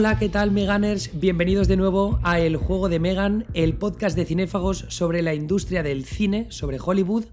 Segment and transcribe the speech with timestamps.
[0.00, 1.20] Hola, ¿qué tal Meganers?
[1.20, 5.82] Bienvenidos de nuevo a El Juego de Megan, el podcast de cinéfagos sobre la industria
[5.82, 7.26] del cine, sobre Hollywood.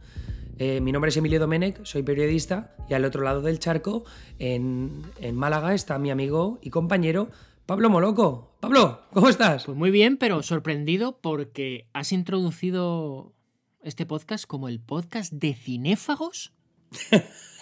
[0.57, 4.03] Eh, mi nombre es Emilio Domenech, soy periodista y al otro lado del charco,
[4.37, 7.29] en, en Málaga, está mi amigo y compañero
[7.65, 8.57] Pablo Moloco.
[8.59, 9.63] Pablo, ¿cómo estás?
[9.63, 13.33] Pues muy bien, pero sorprendido porque has introducido
[13.81, 16.56] este podcast como el podcast de cinéfagos.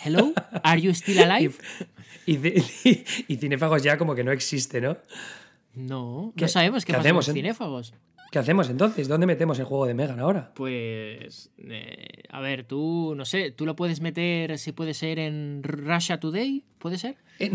[0.04, 1.56] Hello, are you still alive?
[2.28, 4.98] Y, y- y cinéfagos ya como que no existe, ¿no?
[5.76, 7.40] No, ¿Qué- no sabemos qué, qué pasa con hacemos, los eh?
[7.40, 7.94] cinéfagos.
[8.32, 9.08] ¿Qué hacemos entonces?
[9.08, 10.52] ¿Dónde metemos el juego de Megan ahora?
[10.56, 15.62] Pues, eh, a ver, tú, no sé, tú lo puedes meter, si puede ser en
[15.62, 17.18] Russia Today, ¿puede ser?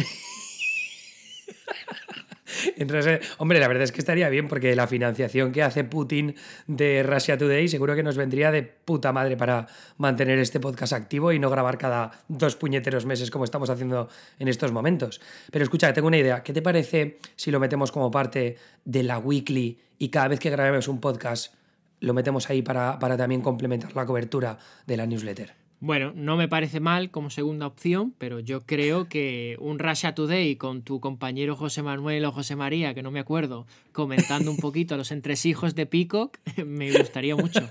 [2.77, 6.35] Entonces, hombre, la verdad es que estaría bien porque la financiación que hace Putin
[6.67, 9.67] de Russia Today seguro que nos vendría de puta madre para
[9.99, 14.49] mantener este podcast activo y no grabar cada dos puñeteros meses como estamos haciendo en
[14.49, 15.21] estos momentos.
[15.51, 16.43] Pero escucha, tengo una idea.
[16.43, 20.51] ¿Qué te parece si lo metemos como parte de la weekly y cada vez que
[20.51, 21.55] grabemos un podcast
[22.01, 25.70] lo metemos ahí para, para también complementar la cobertura de la newsletter?
[25.83, 30.57] Bueno, no me parece mal como segunda opción, pero yo creo que un Russia Today
[30.57, 34.99] con tu compañero José Manuel o José María, que no me acuerdo, comentando un poquito
[34.99, 37.67] los entresijos de Peacock, me gustaría mucho.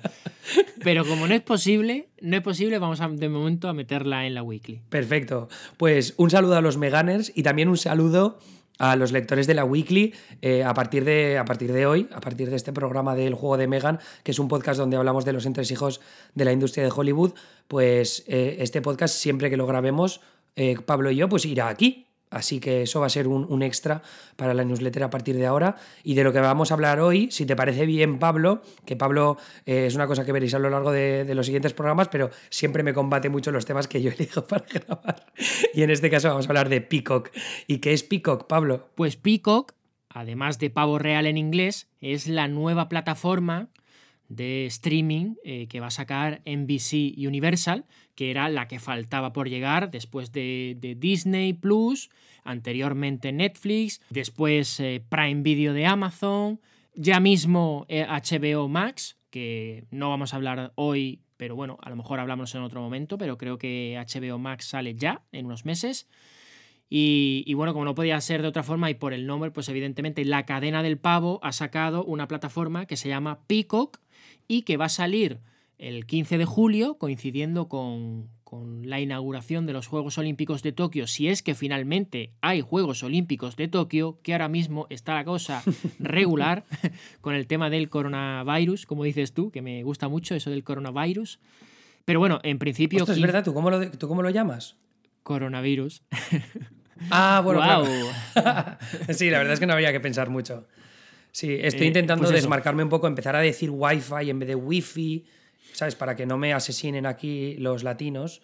[0.84, 4.34] Pero como no es posible, no es posible, vamos a, de momento a meterla en
[4.34, 4.82] la weekly.
[4.90, 5.48] Perfecto.
[5.78, 8.40] Pues un saludo a los Meganers y también un saludo
[8.80, 12.22] a los lectores de la Weekly eh, a, partir de, a partir de hoy, a
[12.22, 15.34] partir de este programa del Juego de Megan, que es un podcast donde hablamos de
[15.34, 16.02] los entresijos
[16.34, 17.34] de la industria de Hollywood,
[17.68, 20.22] pues eh, este podcast siempre que lo grabemos,
[20.56, 22.09] eh, Pablo y yo, pues irá aquí.
[22.30, 24.04] Así que eso va a ser un, un extra
[24.36, 25.76] para la newsletter a partir de ahora.
[26.04, 29.38] Y de lo que vamos a hablar hoy, si te parece bien, Pablo, que Pablo
[29.66, 32.30] eh, es una cosa que veréis a lo largo de, de los siguientes programas, pero
[32.50, 35.26] siempre me combate mucho los temas que yo elijo para grabar.
[35.74, 37.32] Y en este caso vamos a hablar de Peacock.
[37.68, 38.89] ¿Y qué es Peacock, Pablo?
[38.95, 39.73] Pues Peacock,
[40.10, 43.70] además de Pavo Real en inglés, es la nueva plataforma
[44.30, 47.86] de streaming eh, que va a sacar NBC Universal,
[48.16, 52.10] que era la que faltaba por llegar después de, de Disney Plus,
[52.44, 56.62] anteriormente Netflix, después eh, Prime Video de Amazon,
[56.94, 61.95] ya mismo eh, HBO Max, que no vamos a hablar hoy, pero bueno, a lo
[61.95, 66.08] mejor hablamos en otro momento, pero creo que HBO Max sale ya en unos meses.
[66.92, 70.26] Y, bueno, como no podía ser de otra forma y por el nombre, pues evidentemente
[70.26, 74.00] la cadena del pavo ha sacado una plataforma que se llama Peacock
[74.48, 75.40] y que va a salir
[75.78, 81.06] el 15 de julio, coincidiendo con, con la inauguración de los Juegos Olímpicos de Tokio,
[81.06, 85.64] si es que finalmente hay Juegos Olímpicos de Tokio, que ahora mismo está la cosa
[86.00, 86.66] regular
[87.22, 91.40] con el tema del coronavirus, como dices tú, que me gusta mucho eso del coronavirus.
[92.06, 93.00] Pero bueno, en principio...
[93.00, 94.78] Esto es verdad, ¿tú cómo lo, ¿tú cómo lo llamas?
[95.24, 96.02] Coronavirus.
[97.12, 97.86] Ah, bueno, claro.
[99.14, 100.68] sí, la verdad es que no había que pensar mucho.
[101.32, 104.56] Sí, estoy Eh, intentando pues desmarcarme un poco, empezar a decir Wi-Fi en vez de
[104.56, 105.26] Wi-Fi,
[105.73, 105.95] ¿sabes?
[105.95, 108.42] Para que no me asesinen aquí los latinos.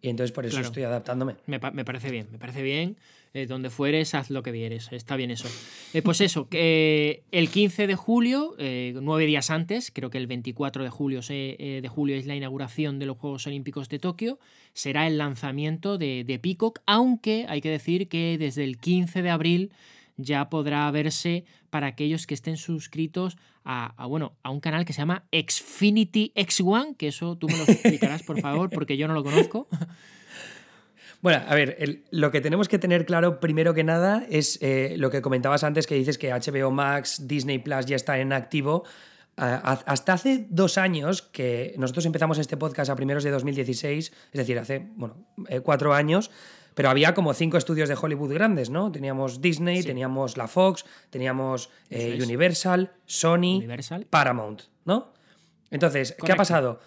[0.00, 0.68] Y entonces por eso Claro.
[0.68, 1.36] estoy adaptándome.
[1.46, 2.96] Me, pa- me parece bien, me parece bien.
[3.34, 4.88] Eh, donde fueres, haz lo que vieres.
[4.90, 5.48] Está bien eso.
[5.92, 10.26] Eh, pues eso, que eh, el 15 de julio, nueve días antes, creo que el
[10.26, 14.38] 24 de julio, de julio es la inauguración de los Juegos Olímpicos de Tokio,
[14.72, 19.30] será el lanzamiento de, de Peacock, aunque hay que decir que desde el 15 de
[19.30, 19.72] abril
[20.18, 25.00] ya podrá verse para aquellos que estén suscritos a, bueno, a un canal que se
[25.00, 29.24] llama Xfinity X1, que eso tú me lo explicarás, por favor, porque yo no lo
[29.24, 29.68] conozco.
[31.20, 35.10] Bueno, a ver, lo que tenemos que tener claro primero que nada es eh, lo
[35.10, 38.84] que comentabas antes, que dices que HBO Max, Disney Plus ya está en activo.
[39.36, 44.58] Hasta hace dos años que nosotros empezamos este podcast a primeros de 2016, es decir,
[44.60, 46.30] hace bueno, eh, cuatro años,
[46.78, 48.92] pero había como cinco estudios de Hollywood grandes, ¿no?
[48.92, 49.88] Teníamos Disney, Sí.
[49.88, 52.20] teníamos la Fox, teníamos eh.
[52.22, 54.06] Universal, Sony, Universal.
[54.08, 55.12] Paramount, ¿no?
[55.72, 56.78] Entonces, ¿qué ha pasado?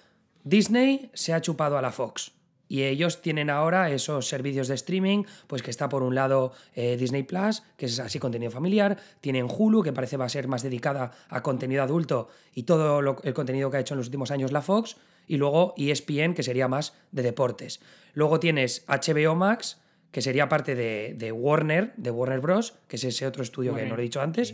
[0.46, 2.32] Disney se ha chupado a la Fox.
[2.70, 6.96] Y ellos tienen ahora esos servicios de streaming, pues que está por un lado eh,
[6.98, 10.64] Disney Plus, que es así contenido familiar, tienen Hulu, que parece va a ser más
[10.64, 14.32] dedicada a contenido adulto y todo lo- el contenido que ha hecho en los últimos
[14.32, 14.96] años la Fox,
[15.28, 17.82] y luego ESPN, que sería más de deportes.
[18.14, 19.80] Luego tienes HBO Max,
[20.12, 23.86] que sería parte de, de Warner, de Warner Bros., que es ese otro estudio que
[23.86, 24.54] no lo he dicho antes,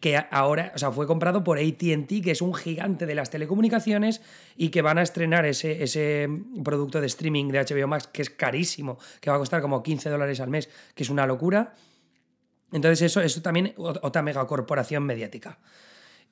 [0.00, 4.20] que ahora, o sea, fue comprado por ATT, que es un gigante de las telecomunicaciones,
[4.56, 6.28] y que van a estrenar ese, ese
[6.62, 10.08] producto de streaming de HBO Max, que es carísimo, que va a costar como 15
[10.10, 11.74] dólares al mes, que es una locura.
[12.70, 15.58] Entonces, eso, eso también ot- otra megacorporación mediática.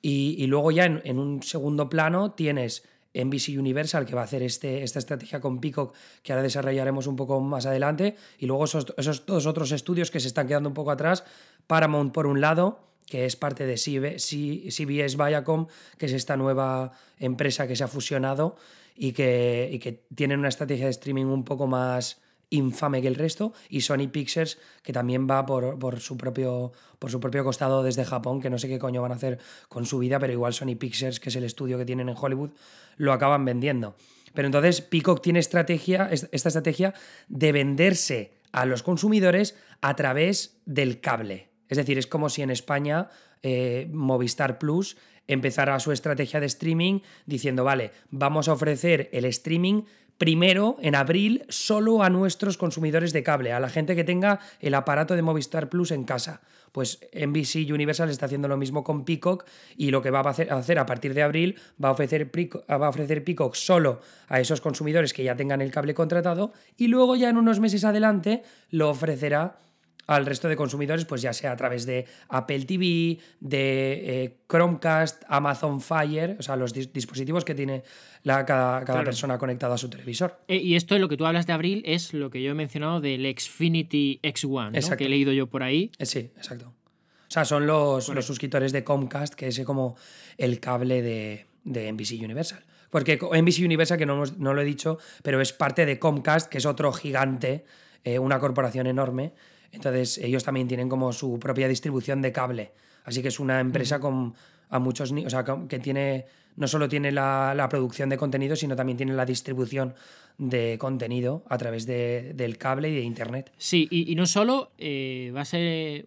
[0.01, 2.87] Y, y luego ya en, en un segundo plano tienes
[3.23, 7.15] NBC Universal, que va a hacer este, esta estrategia con Peacock, que ahora desarrollaremos un
[7.15, 8.85] poco más adelante, y luego esos,
[9.25, 11.23] dos otros estudios que se están quedando un poco atrás,
[11.67, 15.67] Paramount por un lado, que es parte de CBS Viacom,
[15.97, 18.57] que es esta nueva empresa que se ha fusionado
[18.95, 22.19] y que, y que tienen una estrategia de streaming un poco más
[22.49, 27.19] infame que el resto, y Sony Pictures, que también va por, su propio, por su
[27.19, 29.39] propio costado desde Japón, que no sé qué coño van a hacer
[29.69, 32.51] con su vida, pero igual Sony Pictures, que es el estudio que tienen en Hollywood,
[32.97, 33.95] lo acaban vendiendo.
[34.33, 36.93] Pero entonces Peacock tiene estrategia, esta estrategia
[37.27, 41.49] de venderse a los consumidores a través del cable.
[41.69, 43.09] Es decir, es como si en España
[43.41, 44.97] eh, Movistar Plus
[45.27, 49.83] empezara su estrategia de streaming diciendo, vale, vamos a ofrecer el streaming
[50.17, 54.73] primero, en abril, solo a nuestros consumidores de cable, a la gente que tenga el
[54.73, 56.41] aparato de Movistar Plus en casa.
[56.71, 59.45] Pues NBC Universal está haciendo lo mismo con Peacock
[59.77, 62.29] y lo que va a hacer a partir de abril va a ofrecer,
[62.69, 66.87] va a ofrecer Peacock solo a esos consumidores que ya tengan el cable contratado y
[66.87, 69.57] luego ya en unos meses adelante lo ofrecerá
[70.07, 75.23] al resto de consumidores, pues ya sea a través de Apple TV, de eh, Chromecast,
[75.27, 77.83] Amazon Fire, o sea, los dispositivos que tiene
[78.23, 80.39] la, cada, persona conectada a su televisor.
[80.47, 83.01] Eh, y esto, lo que tú hablas de abril, es lo que yo he mencionado
[83.01, 85.91] del Xfinity X1, que he leído yo por ahí.
[85.99, 86.67] Eh, sí, exacto.
[86.67, 89.97] O sea, son los, los suscriptores de Comcast, que es como
[90.37, 92.63] el cable de, de NBC Universal.
[92.89, 96.59] Porque NBC Universal, que no, no, lo he dicho, pero es parte de Comcast, que
[96.59, 97.65] es otro gigante,
[98.05, 99.33] una corporación enorme,
[99.71, 102.71] entonces ellos también tienen como su propia distribución de cable.
[103.03, 104.33] Así que es una empresa con
[104.69, 106.25] a muchos o sea, que tiene
[106.57, 109.93] no solo tiene la, producción de contenido, sino también tiene la distribución
[110.37, 113.51] de contenido a través del cable y de internet.
[113.57, 116.05] Sí, y, no solo eh, va a ser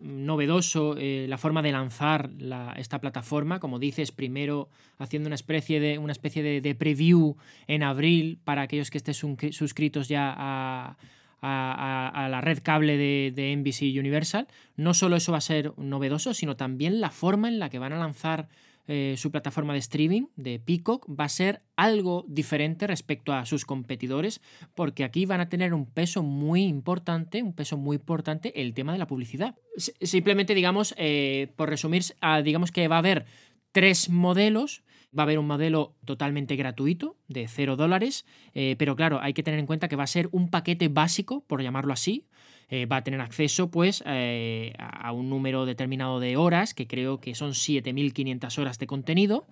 [0.00, 2.30] novedoso eh, la forma de lanzar
[2.76, 7.36] esta plataforma, como dices, primero haciendo una especie de, una especie de preview
[7.66, 10.96] en abril para aquellos que estén suscritos ya a,
[11.42, 16.56] a, la red cable de, NBC Universal, no solo eso va a ser novedoso, sino
[16.56, 18.48] también la forma en la que van a lanzar
[18.86, 23.64] eh, su plataforma de streaming de Peacock va a ser algo diferente respecto a sus
[23.64, 24.40] competidores,
[24.74, 28.92] porque aquí van a tener un peso muy importante, un peso muy importante el tema
[28.92, 29.54] de la publicidad.
[29.76, 32.02] simplemente, digamos, eh, por resumir,
[32.42, 33.26] digamos que va a haber
[33.72, 34.82] tres modelos
[35.16, 38.24] Va a haber un modelo totalmente gratuito de 0 dólares,
[38.54, 41.42] eh, pero claro, hay que tener en cuenta que va a ser un paquete básico,
[41.46, 42.26] por llamarlo así.
[42.68, 47.20] Eh, va a tener acceso pues eh, a un número determinado de horas, que creo
[47.20, 49.48] que son 7.500 horas de contenido.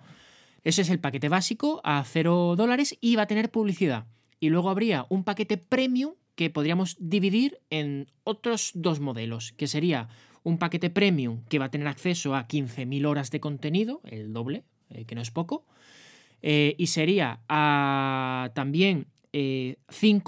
[0.63, 4.05] Ese es el paquete básico a 0 dólares y va a tener publicidad.
[4.39, 10.07] Y luego habría un paquete premium que podríamos dividir en otros dos modelos, que sería
[10.43, 14.63] un paquete premium que va a tener acceso a 15.000 horas de contenido, el doble,
[14.89, 15.65] eh, que no es poco.
[16.41, 19.77] Eh, y sería a, también 5 eh,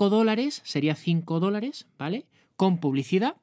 [0.10, 2.26] dólares, sería 5 dólares, ¿vale?
[2.56, 3.38] Con publicidad.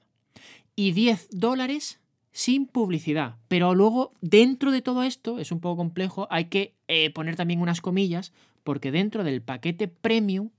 [0.77, 2.01] Y 10 dólares
[2.31, 3.37] sin publicidad.
[3.49, 6.75] Pero luego, dentro de todo esto, es un poco complejo, hay que
[7.15, 8.33] poner también unas comillas,
[8.63, 10.51] porque dentro del paquete premium,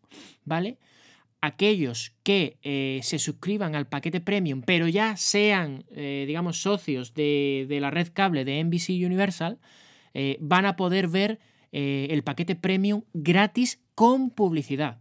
[0.44, 0.78] ¿vale?
[1.40, 2.58] Aquellos que
[3.02, 8.44] se suscriban al paquete premium, pero ya sean, digamos, socios de, de la red cable
[8.44, 9.58] de NBC Universal,
[10.14, 11.40] eh, van a poder ver
[11.72, 15.00] eh, el paquete premium gratis con publicidad.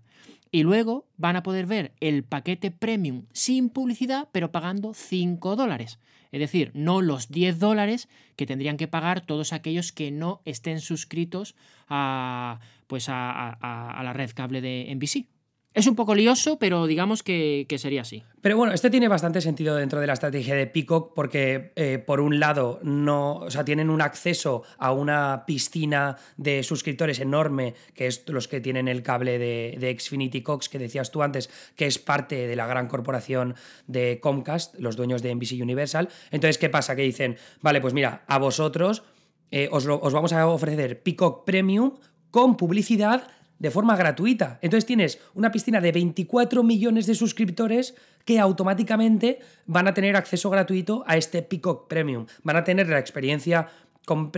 [0.51, 5.99] Y luego van a poder ver el paquete premium sin publicidad, pero pagando 5 dólares.
[6.33, 10.81] Es decir, no los 10 dólares que tendrían que pagar todos aquellos que no estén
[10.81, 11.55] suscritos
[11.89, 15.38] a, pues a la red cable de NBC.
[15.79, 18.25] Es un poco lioso, pero digamos que, sería así.
[18.43, 22.21] Pero bueno, este tiene bastante sentido dentro de la estrategia de Peacock porque, eh, por
[22.21, 28.09] un lado, no, o sea, tienen un acceso a una piscina de suscriptores enorme, que
[28.09, 32.01] es los que tienen el cable de, Xfinity Cox, que decías tú antes, que es
[32.01, 33.55] parte de la gran corporación
[33.87, 36.09] de Comcast, los dueños de NBC Universal.
[36.33, 36.97] Entonces, ¿qué pasa?
[36.97, 39.05] Que dicen, vale, pues mira, a vosotros
[39.53, 41.93] eh, os, os vamos a ofrecer Peacock Premium
[42.33, 44.59] con publicidad de forma gratuita.
[44.63, 50.51] Entonces tienes una piscina de 24 millones de suscriptores que automáticamente van a tener acceso
[50.51, 52.27] gratuito a este Peacock Premium.
[52.43, 53.69] Van a tener la experiencia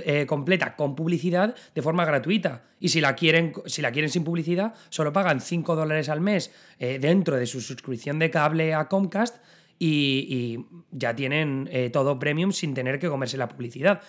[0.04, 2.64] eh, completa con publicidad de forma gratuita.
[2.80, 6.52] Y si la quieren, si la quieren sin publicidad, solo pagan 5 dólares al mes
[6.78, 9.36] eh, dentro de su suscripción de cable a Comcast
[9.78, 14.02] y, ya tienen eh, todo premium sin tener que comerse la publicidad.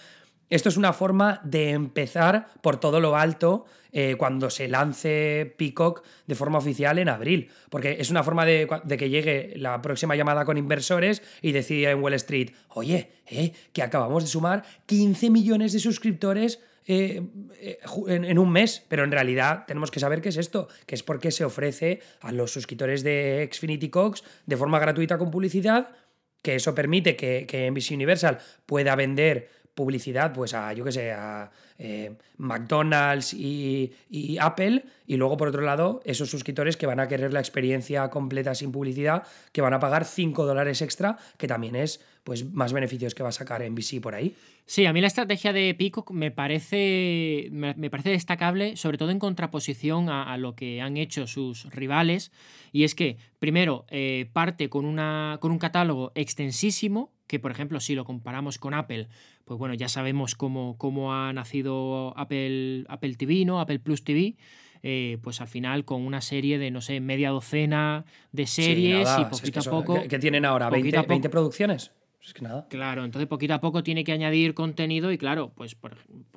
[0.51, 6.03] Esto es una forma de empezar por todo lo alto eh, cuando se lance Peacock
[6.27, 8.67] de forma oficial en abril, porque es una forma de,
[8.99, 13.81] que llegue la próxima llamada con inversores y decir en Wall Street, oye, eh, que
[13.81, 17.21] acabamos de sumar 15 millones de suscriptores eh,
[18.07, 21.31] en, un mes, pero en realidad tenemos que saber qué es esto, que es porque
[21.31, 25.91] se ofrece a los suscriptores de Xfinity Cox de forma gratuita con publicidad,
[26.41, 31.51] que eso permite que, que Universal pueda vender publicidad pues a, yo qué sé, a
[31.77, 33.91] eh, McDonald's y,
[34.39, 38.53] Apple, y luego por otro lado esos suscriptores que van a querer la experiencia completa
[38.53, 43.15] sin publicidad, que van a pagar 5 dólares extra, que también es pues más beneficios
[43.15, 44.35] que va a sacar NBC por ahí.
[44.65, 49.19] Sí, a mí la estrategia de Peacock me parece, me, parece destacable, sobre todo en
[49.19, 52.31] contraposición a, lo que han hecho sus rivales,
[52.71, 57.79] y es que, primero, eh, parte con, una, con un catálogo extensísimo, que por ejemplo
[57.79, 59.07] si lo comparamos con Apple,
[59.51, 63.59] pues bueno, ya sabemos cómo, cómo ha nacido Apple, Apple TV, ¿no?
[63.59, 64.37] Apple Plus TV.
[64.81, 69.25] Eh, pues al final con una serie de, no sé, media docena de series y
[69.25, 70.03] poquito a poco.
[70.07, 70.69] ¿Qué tienen ahora?
[70.69, 71.91] ¿20, 20 producciones?
[72.69, 75.75] Claro, entonces poquito a poco tiene que añadir contenido y claro, pues,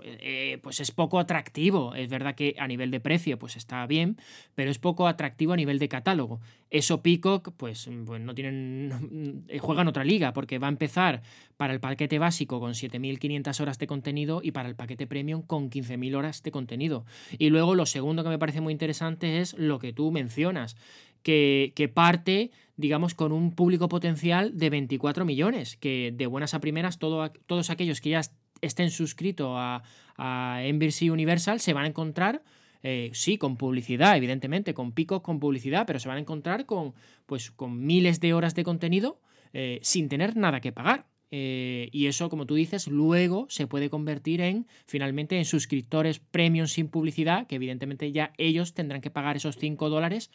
[0.03, 1.95] eh, pues, es poco atractivo.
[1.95, 4.17] Es verdad que a nivel de precio pues está bien,
[4.57, 6.41] pero es poco atractivo a nivel de catálogo.
[6.71, 11.23] Eso Peacock pues, pues no tienen juegan otra liga porque va a empezar
[11.57, 15.71] para el paquete básico con 7.500 horas de contenido y para el paquete premium con
[15.71, 17.05] 15.000 horas de contenido.
[17.39, 20.77] Y luego lo segundo que me parece muy interesante es lo que tú mencionas,
[21.25, 26.99] que, parte digamos, con un público potencial de 24 millones, que de buenas a primeras
[26.99, 28.21] todos aquellos que ya
[28.61, 29.83] estén suscritos a,
[30.17, 32.43] a NBC Universal se van a encontrar,
[32.83, 36.95] eh, sí, con publicidad, evidentemente, con picos con publicidad, pero se van a encontrar con,
[37.27, 39.21] pues, con miles de horas de contenido
[39.53, 41.07] eh, sin tener nada que pagar.
[41.31, 46.67] Eh, y eso, como tú dices, luego se puede convertir en, finalmente, en suscriptores premium
[46.67, 50.31] sin publicidad, que evidentemente ya ellos tendrán que pagar esos 5 dólares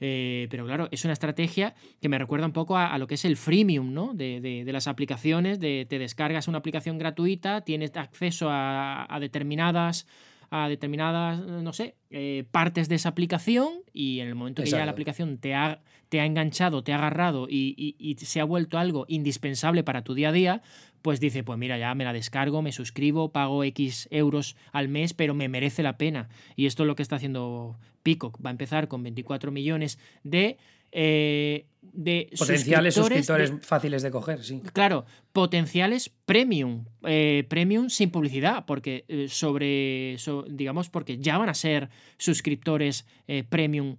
[0.00, 3.24] eh, pero claro, es una estrategia que me recuerda un poco a, lo que es
[3.24, 4.14] el freemium, ¿no?
[4.14, 10.06] De, las aplicaciones, de te descargas una aplicación gratuita, tienes acceso a, determinadas
[10.50, 14.84] a determinadas, no sé, eh, partes de esa aplicación y en el momento que ya
[14.84, 18.78] la aplicación te ha, te ha enganchado, te ha agarrado y, y, se ha vuelto
[18.78, 20.62] algo indispensable para tu día a día,
[21.02, 25.12] pues dice, pues mira, ya me la descargo, me suscribo, pago X euros al mes,
[25.14, 26.28] pero me merece la pena.
[26.56, 28.38] Y esto es lo que está haciendo Peacock.
[28.44, 30.58] Va a empezar con 24 millones de...
[30.92, 34.62] Eh, de potenciales suscriptores, fáciles de coger, sí.
[34.72, 40.16] Claro, potenciales premium, eh, premium sin publicidad, porque eh, sobre,
[40.48, 43.04] digamos, porque ya van a ser suscriptores
[43.48, 43.96] premium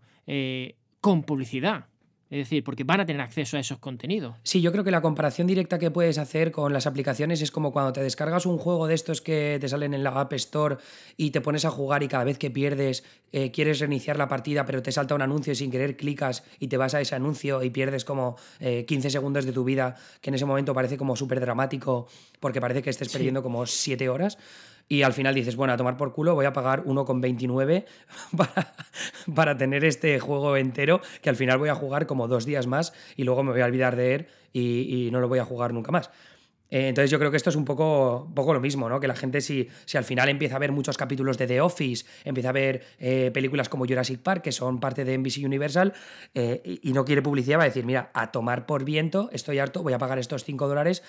[1.01, 1.88] con publicidad.
[2.29, 4.36] Es decir, porque van a tener acceso a esos contenidos.
[4.43, 7.71] Sí, yo creo que la comparación directa que puedes hacer con las aplicaciones es como
[7.71, 10.77] cuando te descargas un juego de estos que te salen en la App Store
[11.17, 14.63] y te pones a jugar y cada vez que pierdes eh, quieres reiniciar la partida
[14.65, 17.63] pero te salta un anuncio y sin querer clicas y te vas a ese anuncio
[17.63, 21.15] y pierdes como 15 eh, segundos de tu vida que en ese momento parece como
[21.15, 22.07] súper dramático
[22.39, 24.38] porque parece que estés perdiendo como 7 horas
[24.91, 27.86] y al final dices, bueno, a tomar por culo voy a pagar 1,29
[28.38, 28.74] para,
[29.36, 32.94] para tener este juego entero, que al final voy a jugar como dos días más
[33.16, 35.92] y luego me voy a olvidar de él y, no lo voy a jugar nunca
[35.92, 36.10] más.
[36.72, 39.00] Eh, entonces yo creo que esto es un poco, poco lo mismo, ¿no?
[39.00, 42.06] Que la gente si, si al final empieza a ver muchos capítulos de The Office,
[42.24, 45.94] empieza a ver eh, películas como Jurassic Park, que son parte de NBC Universal,
[46.36, 49.58] eh, y, y, no quiere publicidad, va a decir, mira, a tomar por viento, estoy
[49.58, 51.02] harto, voy a pagar estos 5 dólares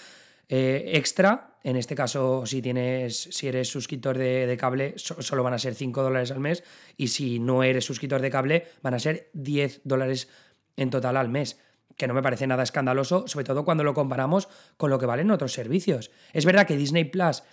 [0.53, 5.59] eh, extra, en este caso, si tienes, si eres suscriptor de, cable, solo van a
[5.61, 6.65] ser 5 dólares al mes.
[6.97, 10.29] Y si no eres suscriptor de cable, van a ser 10 dólares
[10.77, 11.61] en total al mes.
[11.97, 15.31] Que no me parece nada escandaloso, sobre todo cuando lo comparamos con lo que valen
[15.31, 16.11] otros servicios.
[16.33, 17.45] Es verdad que Disney Plus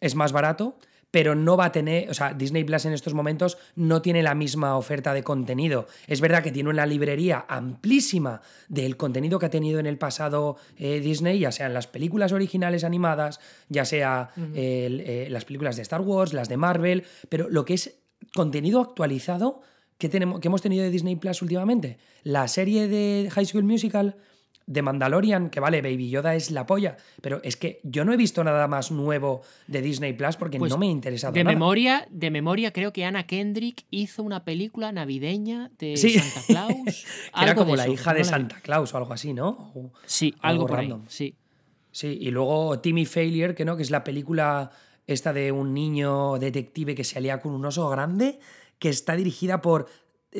[0.00, 0.78] es más barato,
[1.10, 4.34] pero no va a tener, o sea, Disney Plus en estos momentos no tiene la
[4.34, 5.86] misma oferta de contenido.
[6.06, 10.56] Es verdad que tiene una librería amplísima del contenido que ha tenido en el pasado
[10.76, 16.00] eh, Disney, ya sean las películas originales animadas, ya sea eh, las películas de Star
[16.00, 17.98] Wars, las de Marvel, pero lo que es
[18.34, 19.62] contenido actualizado
[19.98, 24.16] que, tenemos, que hemos tenido de Disney Plus últimamente, la serie de High School Musical
[24.66, 28.16] de Mandalorian, que vale, Baby Yoda es la polla, pero es que yo no he
[28.16, 31.54] visto nada más nuevo de Disney Plus porque pues no me ha interesado de nada.
[31.54, 37.06] Memoria, de memoria, creo que Anna Kendrick hizo una película navideña de Santa Claus.
[37.40, 39.72] era como la hija de Santa Claus o algo así, ¿no?
[40.04, 41.04] sí, algo, random.
[41.08, 41.34] sí.
[41.92, 44.70] Sí, y luego Timmy Failure, que no, que es la película
[45.06, 48.38] esta de un niño detective que se alía con un oso grande,
[48.78, 49.86] que está dirigida por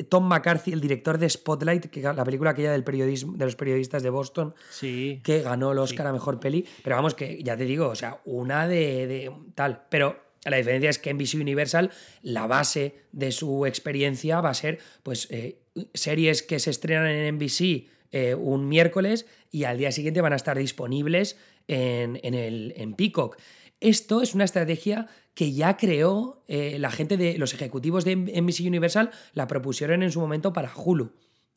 [0.03, 4.03] Tom McCarthy, el director de Spotlight, que, la película aquella del periodismo, de los periodistas
[4.03, 6.65] de Boston, sí, que ganó el Oscar a Mejor Peli.
[6.83, 9.83] Pero vamos, que ya te digo, o sea, una de, tal.
[9.89, 14.53] Pero la diferencia es que en NBC Universal la base de su experiencia va a
[14.53, 15.59] ser pues eh,
[15.93, 20.37] series que se estrenan en NBC eh, un miércoles y al día siguiente van a
[20.37, 21.37] estar disponibles
[21.67, 23.37] en, el, en Peacock.
[23.79, 25.07] Esto es una estrategia
[25.37, 30.11] que ya creó eh, la gente de los ejecutivos de NBC Universal, la propusieron en
[30.11, 31.11] su momento para Hulu.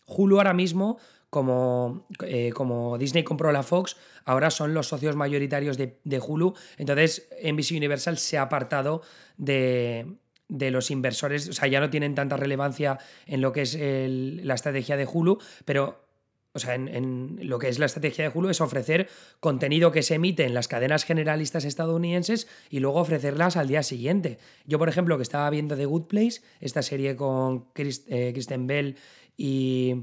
[0.07, 0.99] Hulu ahora mismo,
[1.31, 3.97] como, eh, como Disney compró la Fox,
[4.27, 6.53] ahora son los socios mayoritarios de, Hulu.
[6.77, 9.01] Entonces, NBC Universal se ha apartado
[9.39, 14.55] de, los inversores, o sea, ya no tienen tanta relevancia en lo que es la
[14.55, 16.10] estrategia de Hulu, pero
[16.53, 20.15] o sea, en, lo que es la estrategia de Hulu es ofrecer contenido que se
[20.15, 24.39] emite en las cadenas generalistas estadounidenses y luego ofrecerlas al día siguiente.
[24.67, 28.97] Yo, por ejemplo, que estaba viendo The Good Place, esta serie con eh, Kristen Bell
[29.37, 29.95] y,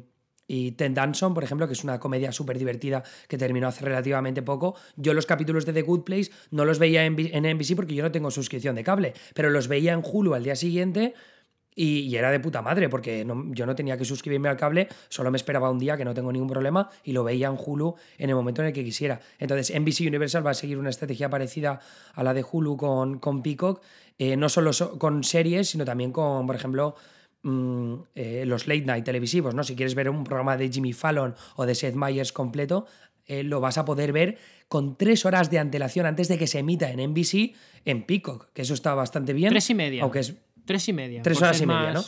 [0.47, 4.41] y Ted Danson, por ejemplo, que es una comedia súper divertida que terminó hace relativamente
[4.41, 4.75] poco.
[4.95, 8.03] Yo los capítulos de The Good Place no los veía en, en NBC porque yo
[8.03, 11.13] no tengo suscripción de cable, pero los veía en Hulu al día siguiente
[11.77, 15.37] y, era de puta madre, porque yo no tenía que suscribirme al cable, solo me
[15.37, 18.35] esperaba un día que no tengo ningún problema y lo veía en Hulu en el
[18.35, 19.19] momento en el que quisiera.
[19.37, 21.79] Entonces, NBC Universal va a seguir una estrategia parecida
[22.15, 23.83] a la de Hulu con, con Peacock,
[24.17, 26.95] eh, no solo con series, sino también con, por ejemplo,
[27.43, 29.63] mm, eh, los late night televisivos, ¿no?
[29.63, 32.87] Si quieres ver un programa de Jimmy Fallon o de Seth Meyers completo,
[33.27, 36.59] eh, lo vas a poder ver con tres horas de antelación antes de que se
[36.59, 37.53] emita en NBC
[37.85, 39.49] en Peacock, que eso está bastante bien.
[39.49, 40.01] Tres y media.
[40.01, 40.33] Aunque es
[40.67, 41.21] Tres y media.
[41.23, 42.03] Tres horas y media, ¿no?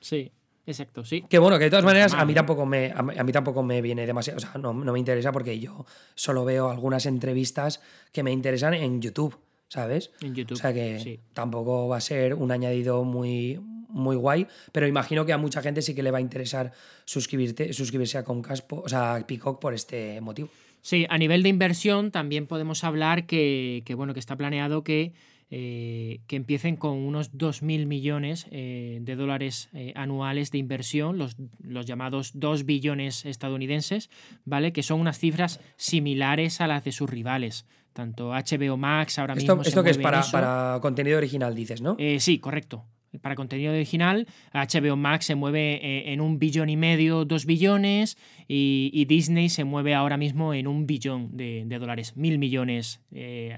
[0.00, 0.32] Sí,
[0.66, 1.24] exacto, sí.
[1.28, 4.04] Que bueno, que de todas maneras a mí tampoco me, a mí tampoco me viene
[4.04, 7.80] demasiado, o sea, no, me interesa porque yo solo veo algunas entrevistas
[8.12, 10.10] que me interesan en YouTube, ¿sabes?
[10.20, 10.56] En YouTube.
[10.56, 15.32] O sea que tampoco va a ser un añadido muy, muy guay, pero imagino que
[15.32, 16.72] a mucha gente sí que le va a interesar
[17.04, 20.48] suscribirte, suscribirse a Comcast, o sea, a Peacock por este motivo.
[20.82, 25.12] Sí, a nivel de inversión también podemos hablar que, que bueno, que está planeado que
[25.50, 31.36] eh, que empiecen con unos 2.000 millones eh, de dólares eh, anuales de inversión, los,
[31.62, 34.10] los, llamados 2 billones estadounidenses,
[34.44, 34.74] ¿vale?
[34.74, 37.64] Que son unas cifras similares a las de sus rivales.
[37.94, 39.62] Tanto HBO Max ahora mismo.
[39.62, 41.96] ¿Esto que es para, para contenido original, dices, no?
[42.18, 42.84] sí, correcto
[43.20, 44.26] para contenido original.
[44.52, 49.94] HBO Max se mueve en un billón y medio, dos billones, y, Disney se mueve
[49.94, 53.00] ahora mismo en un billón de, dólares, mil millones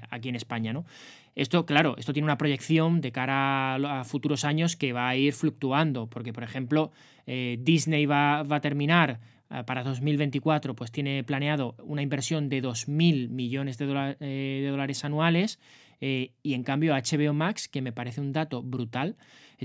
[0.09, 0.85] aquí en España, ¿no?
[1.35, 5.33] Esto, claro, esto tiene una proyección de cara a, futuros años que va a ir
[5.33, 6.91] fluctuando, porque, por ejemplo,
[7.25, 13.29] eh, Disney va, a terminar eh, para 2024, pues tiene planeado una inversión de 2.000
[13.29, 15.59] millones de, eh, dólares anuales,
[16.01, 19.15] y en cambio HBO Max, que me parece un dato brutal,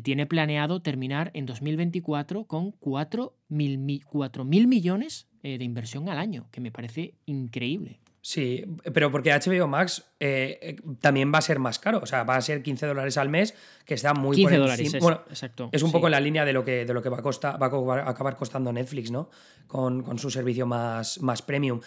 [0.02, 7.14] tiene planeado terminar en 2024 con 4.000 millones de inversión al año, que me parece
[7.24, 8.00] increíble.
[8.26, 12.24] Sí, pero porque HBO Max eh, eh, también va a ser más caro, o sea,
[12.24, 15.68] va a ser 15 dólares al mes, que está muy 15 dólares, bueno, exacto.
[15.70, 17.62] Es un poco en la línea de lo que, de lo que va, a costar,
[17.62, 19.30] va a acabar costando Netflix, ¿no?
[19.68, 21.80] Con, su servicio más, más premium.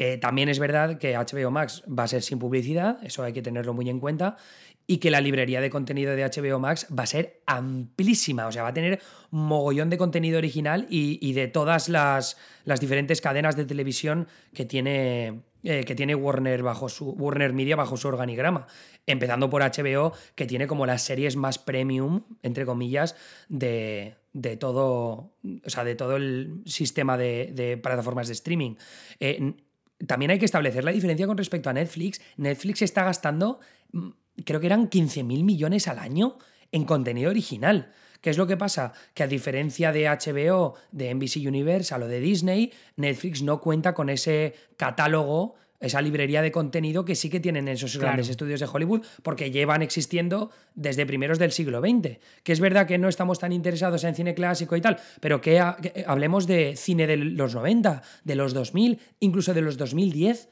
[0.00, 3.42] Eh, también es verdad que HBO Max va a ser sin publicidad, eso hay que
[3.42, 4.36] tenerlo muy en cuenta,
[4.86, 8.62] y que la librería de contenido de HBO Max va a ser amplísima, o sea,
[8.62, 9.00] va a tener
[9.32, 15.42] mogollón de contenido original y, de todas las, las diferentes cadenas de televisión que tiene
[15.64, 18.68] eh, que tiene Warner, bajo su, Warner Media bajo su organigrama.
[19.04, 23.16] Empezando por HBO, que tiene como las series más premium, entre comillas,
[23.48, 24.14] de,
[24.60, 25.32] todo.
[25.66, 28.76] O sea, de todo el sistema de, plataformas de streaming.
[29.18, 29.54] Eh,
[30.06, 32.20] también hay que establecer la diferencia con respecto a Netflix.
[32.36, 33.60] Netflix está gastando,
[33.92, 34.08] mm,
[34.44, 36.38] creo que eran 15.000 millones al año
[36.72, 37.92] en contenido original.
[38.20, 38.92] ¿Qué es lo que pasa?
[39.14, 44.08] Que a diferencia de HBO, de NBC Universal o de Disney, Netflix no cuenta con
[44.08, 49.02] ese catálogo esa librería de contenido que sí que tienen esos grandes estudios de Hollywood,
[49.22, 52.18] porque llevan existiendo desde primeros del siglo XX.
[52.42, 55.62] Que es verdad que no estamos tan interesados en cine clásico y tal, pero que,
[55.82, 60.48] que hablemos de cine de los 90, de los 2000, incluso de los 2010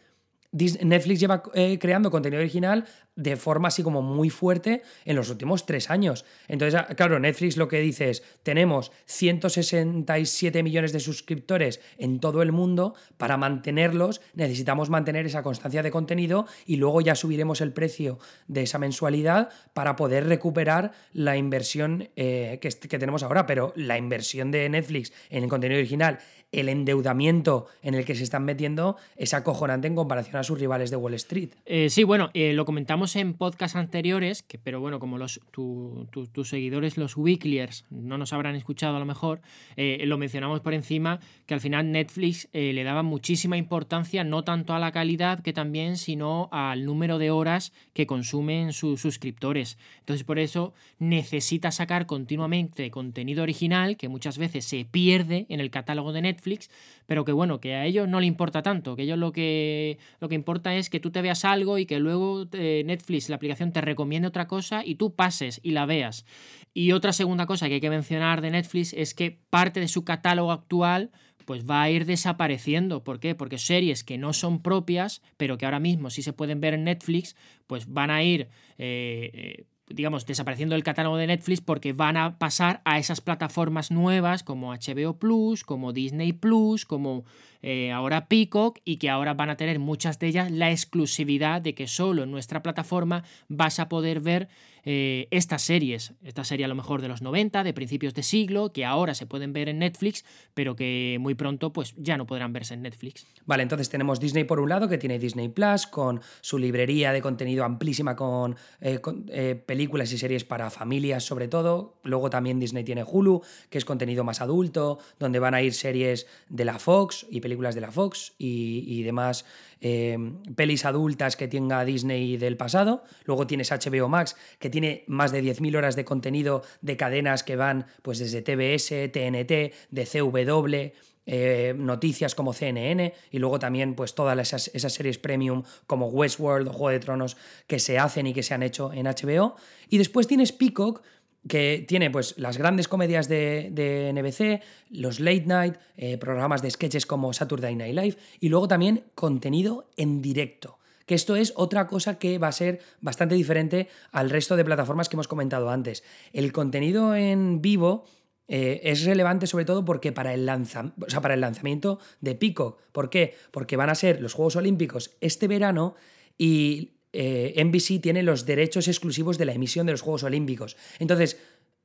[0.53, 2.85] Netflix lleva eh, creando contenido original
[3.17, 6.25] de forma así como muy fuerte en los últimos tres años.
[6.49, 12.43] Entonces, ah, claro, Netflix lo que dice es, tenemos 167 millones de suscriptores en todo
[12.43, 17.73] el mundo, para mantenerlos necesitamos mantener esa constancia de contenido y luego ya subiremos el
[17.73, 23.47] precio de esa mensualidad para poder recuperar la inversión eh, que, que tenemos ahora.
[23.47, 26.19] Pero la inversión de Netflix en el contenido original
[26.57, 30.91] el endeudamiento en el que se están metiendo es acojonante en comparación a sus rivales
[30.91, 31.51] de Wall Street.
[31.67, 35.19] Eh, sí, bueno, eh, lo comentamos en podcasts anteriores, pero bueno, como
[35.51, 39.41] tus seguidores, los weekliers, no nos habrán escuchado a lo mejor,
[39.77, 44.75] eh, lo mencionamos por encima, que al final Netflix le daba muchísima importancia, no tanto
[44.75, 49.79] a la calidad que también, sino al número de horas que consumen sus suscriptores.
[50.01, 55.71] Entonces, por eso necesita sacar continuamente contenido original que muchas veces se pierde en el
[55.71, 56.71] catálogo de Netflix Netflix,
[57.07, 60.29] pero que bueno, que a ellos no le importa tanto, que ellos lo que, lo
[60.29, 63.73] que importa es que tú te veas algo y que luego eh, Netflix, la aplicación,
[63.73, 66.25] te recomiende otra cosa y tú pases y la veas.
[66.73, 70.05] Y otra segunda cosa que hay que mencionar de Netflix es que parte de su
[70.05, 71.11] catálogo actual
[71.47, 73.05] pues va a ir desapareciendo.
[73.05, 73.37] ¿Por qué?
[73.37, 76.83] Porque series que no son propias, pero que ahora mismo sí se pueden ver en
[76.83, 77.37] Netflix,
[77.69, 82.39] pues van a ir eh, eh, digamos, desapareciendo del catálogo de Netflix porque van a
[82.39, 87.25] pasar a esas plataformas nuevas como HBO Plus, como Disney Plus, como
[87.63, 91.75] eh, ahora Peacock y que ahora van a tener muchas de ellas la exclusividad de
[91.75, 94.49] que solo en nuestra plataforma vas a poder ver
[94.89, 96.13] eh, estas series.
[96.23, 99.27] Esta serie a lo mejor de los 90, de principios de siglo, que ahora se
[99.27, 103.27] pueden ver en Netflix, pero que muy pronto pues ya no podrán verse en Netflix.
[103.47, 107.21] Vale, entonces tenemos Disney por un lado, que tiene Disney Plus, con su librería de
[107.21, 111.99] contenido amplísima con, eh, películas y series para familias sobre todo.
[112.05, 116.29] Luego también Disney tiene Hulu, que es contenido más adulto, donde van a ir series
[116.49, 119.45] de la Fox y películas de la Fox y, demás
[119.81, 123.05] Em, pelis adultas que tenga Disney del pasado.
[123.25, 127.57] Luego tienes HBO Max, que tiene más de 10.000 horas de contenido de cadenas que
[127.57, 130.93] van pues desde TBS, TNT, de CW,
[131.29, 136.69] eh, noticias como CNN y luego también pues todas esas, esas, series premium como Westworld
[136.69, 139.57] o Juego de Tronos que se hacen y que se han hecho en HBO.
[139.91, 141.03] Y después tienes Peacock,
[141.49, 147.07] que tiene pues las grandes comedias de, NBC, los late night, eh, programas de sketches
[147.07, 150.79] como Saturday Night Live y luego también contenido en directo.
[151.07, 155.09] Que esto es otra cosa que va a ser bastante diferente al resto de plataformas
[155.09, 156.03] que hemos comentado antes.
[156.33, 158.05] El contenido en vivo
[158.49, 160.65] eh, es relevante sobre todo porque para el, o
[161.09, 162.81] sea, para el lanzamiento de Peacock.
[162.91, 163.35] ¿Por qué?
[163.53, 165.95] Porque van a ser los Juegos Olímpicos este verano
[166.39, 170.77] y eh, NBC tiene los derechos exclusivos de la emisión de los Juegos Olímpicos.
[170.99, 171.39] Entonces,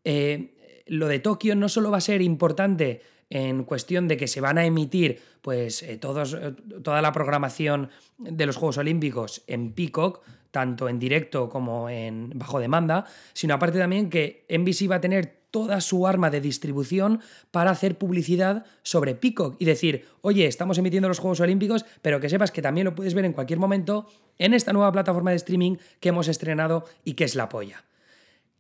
[0.04, 4.42] eh, lo de Tokio no solo va a ser importante en cuestión de que se
[4.42, 10.88] van a emitir pues, eh, toda la programación de los Juegos Olímpicos en Peacock, tanto
[10.90, 15.82] en directo como en bajo demanda, sino aparte también que NBC va a tener toda
[15.82, 17.20] su arma de distribución
[17.52, 22.30] para hacer publicidad sobre Peacock y decir, oye, estamos emitiendo los Juegos Olímpicos, pero que
[22.30, 24.08] sepas que también lo puedes ver en cualquier momento
[24.40, 27.84] en esta nueva plataforma de streaming que hemos estrenado y que es la polla.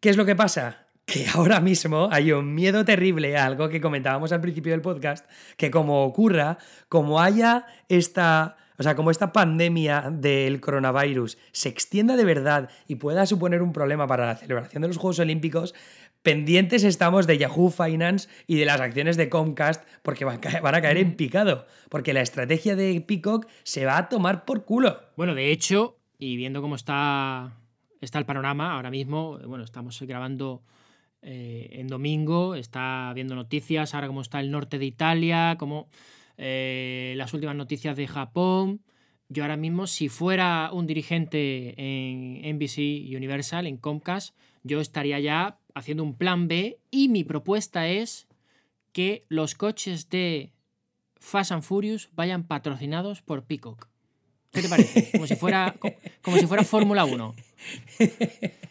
[0.01, 0.87] ¿Qué es lo que pasa?
[1.05, 5.29] Que ahora mismo hay un miedo terrible a algo que comentábamos al principio del podcast,
[5.55, 6.57] que como ocurra,
[6.89, 12.95] como haya esta o sea, como esta pandemia del coronavirus se extienda de verdad y
[12.95, 15.73] pueda suponer un problema para la celebración de los Juegos Olímpicos,
[16.23, 20.97] pendientes estamos de Yahoo Finance y de las acciones de Comcast porque van a caer
[20.97, 24.99] en picado, porque la estrategia de Peacock se va a tomar por culo.
[25.17, 27.57] Bueno, de hecho, y viendo cómo está,
[27.99, 30.61] está el panorama ahora mismo, bueno, estamos grabando
[31.23, 35.87] eh, en domingo, está viendo noticias, ahora cómo está el norte de Italia, cómo
[36.43, 38.81] eh, las últimas noticias de Japón.
[39.29, 45.59] Yo ahora mismo, si fuera un dirigente en NBC Universal, en Comcast, yo estaría ya
[45.75, 48.27] haciendo un plan B y mi propuesta es
[48.91, 50.51] que los coches de
[51.17, 53.87] Fast and Furious vayan patrocinados por Peacock.
[54.51, 55.11] ¿Qué te parece?
[55.11, 55.75] Como si fuera,
[56.23, 57.35] como si fuera Fórmula 1.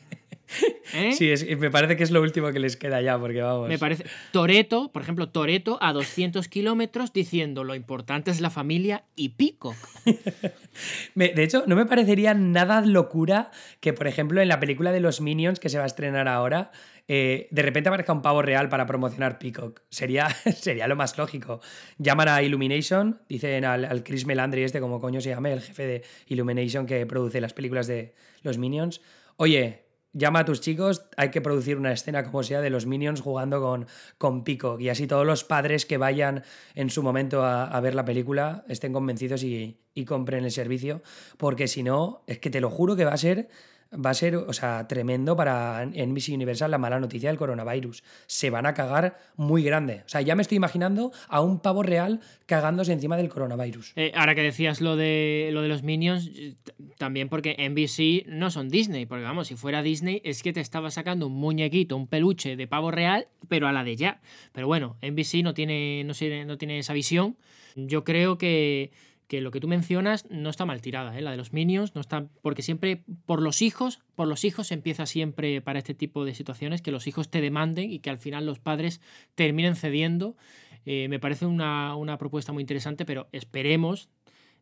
[0.95, 1.13] ¿Eh?
[1.13, 3.69] Sí, me parece que es lo último que les queda ya, porque vamos.
[3.69, 4.05] Me parece.
[4.33, 9.77] Toreto, por ejemplo, Toreto a 200 kilómetros diciendo lo importante es la familia y Peacock.
[11.15, 15.21] de hecho, no me parecería nada locura que, por ejemplo, en la película de los
[15.21, 16.73] Minions que se va a estrenar ahora,
[17.13, 19.83] eh, de repente aparezca un pavo real para promocionar Peacock.
[19.91, 21.61] Sería, sería lo más lógico.
[21.99, 25.87] Llaman a Illumination, dicen al, al, Chris Melandri, este como coño se llame, el jefe
[25.87, 29.01] de Illumination que produce las películas de los Minions.
[29.37, 33.21] Oye, llama a tus chicos, hay que producir una escena como sea de los Minions
[33.21, 33.87] jugando con,
[34.19, 36.43] con Peacock y así todos los padres que vayan
[36.75, 41.03] en su momento a, ver la película estén convencidos y, y compren el servicio,
[41.37, 43.49] porque si no, es que te lo juro que va a ser
[43.93, 48.03] va a ser, o sea, tremendo para NBC Universal la mala noticia del coronavirus.
[48.27, 50.03] Se van a cagar muy grande.
[50.07, 53.93] O sea, ya me estoy imaginando a un pavo real cagándose encima del coronavirus.
[53.97, 56.55] Eh, ahora que decías lo de, lo de los Minions, eh,
[56.99, 60.91] también porque NBC no son Disney, porque vamos, si fuera Disney es que te estaba
[60.91, 64.21] sacando un muñequito, un peluche de pavo real, pero a la de ya.
[64.53, 66.15] Pero bueno, NBC no tiene, no,
[66.47, 67.37] no tiene esa visión.
[67.77, 68.91] Yo creo que
[69.31, 71.23] que lo que tú mencionas no está mal tirada, ¿eh?
[71.23, 75.07] la de los Minions, no está, porque siempre por los hijos, por los hijos empieza
[75.07, 78.45] siempre para este tipo de situaciones, que los hijos te demanden y que al final
[78.45, 79.01] los padres
[79.37, 80.37] terminen cediendo.
[80.85, 84.09] Eh, me parece una, propuesta muy interesante, pero esperemos,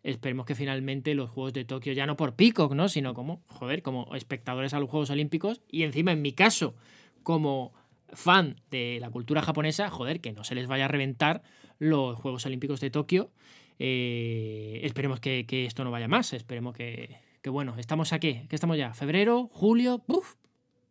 [0.02, 2.90] esperemos que finalmente los Juegos de Tokio, ya no por Peacock, ¿no?
[2.90, 6.74] sino como, joder, como espectadores a los Juegos Olímpicos y encima en mi caso,
[7.22, 7.72] como
[8.12, 11.42] fan de la cultura japonesa, joder, que no se les vaya a reventar
[11.78, 13.30] los Juegos Olímpicos de Tokio.
[13.78, 16.32] Eh, esperemos que, que, esto no vaya más.
[16.32, 18.42] Esperemos que, que, bueno, estamos aquí.
[18.48, 18.94] ¿Qué estamos ya?
[18.94, 19.48] ¿Febrero?
[19.52, 20.02] ¿Julio?
[20.06, 20.34] Uf,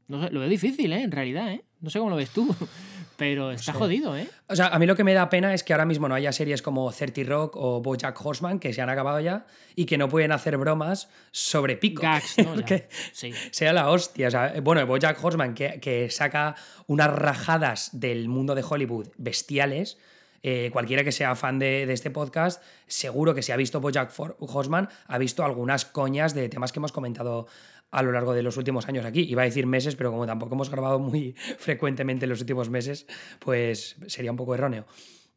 [0.07, 1.03] no sé, lo veo difícil, ¿eh?
[1.03, 1.63] En realidad, ¿eh?
[1.81, 2.55] No sé cómo lo ves tú.
[3.17, 4.29] Pero está jodido, ¿eh?
[4.47, 6.31] O sea, a mí lo que me da pena es que ahora mismo no haya
[6.31, 10.07] series como 30 Rock o Bojack Horseman que se han acabado ya y que no
[10.07, 12.03] pueden hacer bromas sobre Pico.
[12.03, 12.63] Gags, ¿no?
[12.63, 13.33] que sí.
[13.49, 14.27] sea la hostia.
[14.27, 19.97] O sea, bueno, Bojack Horseman que, que saca unas rajadas del mundo de Hollywood bestiales.
[20.43, 24.89] Eh, cualquiera que sea fan de, este podcast, seguro que si ha visto Bojack Horseman,
[25.07, 27.47] ha visto algunas coñas de temas que hemos comentado
[27.91, 29.21] a lo largo de los últimos años aquí.
[29.21, 33.07] Iba a decir meses, pero como tampoco hemos grabado muy frecuentemente en los últimos meses,
[33.39, 34.85] pues sería un poco erróneo.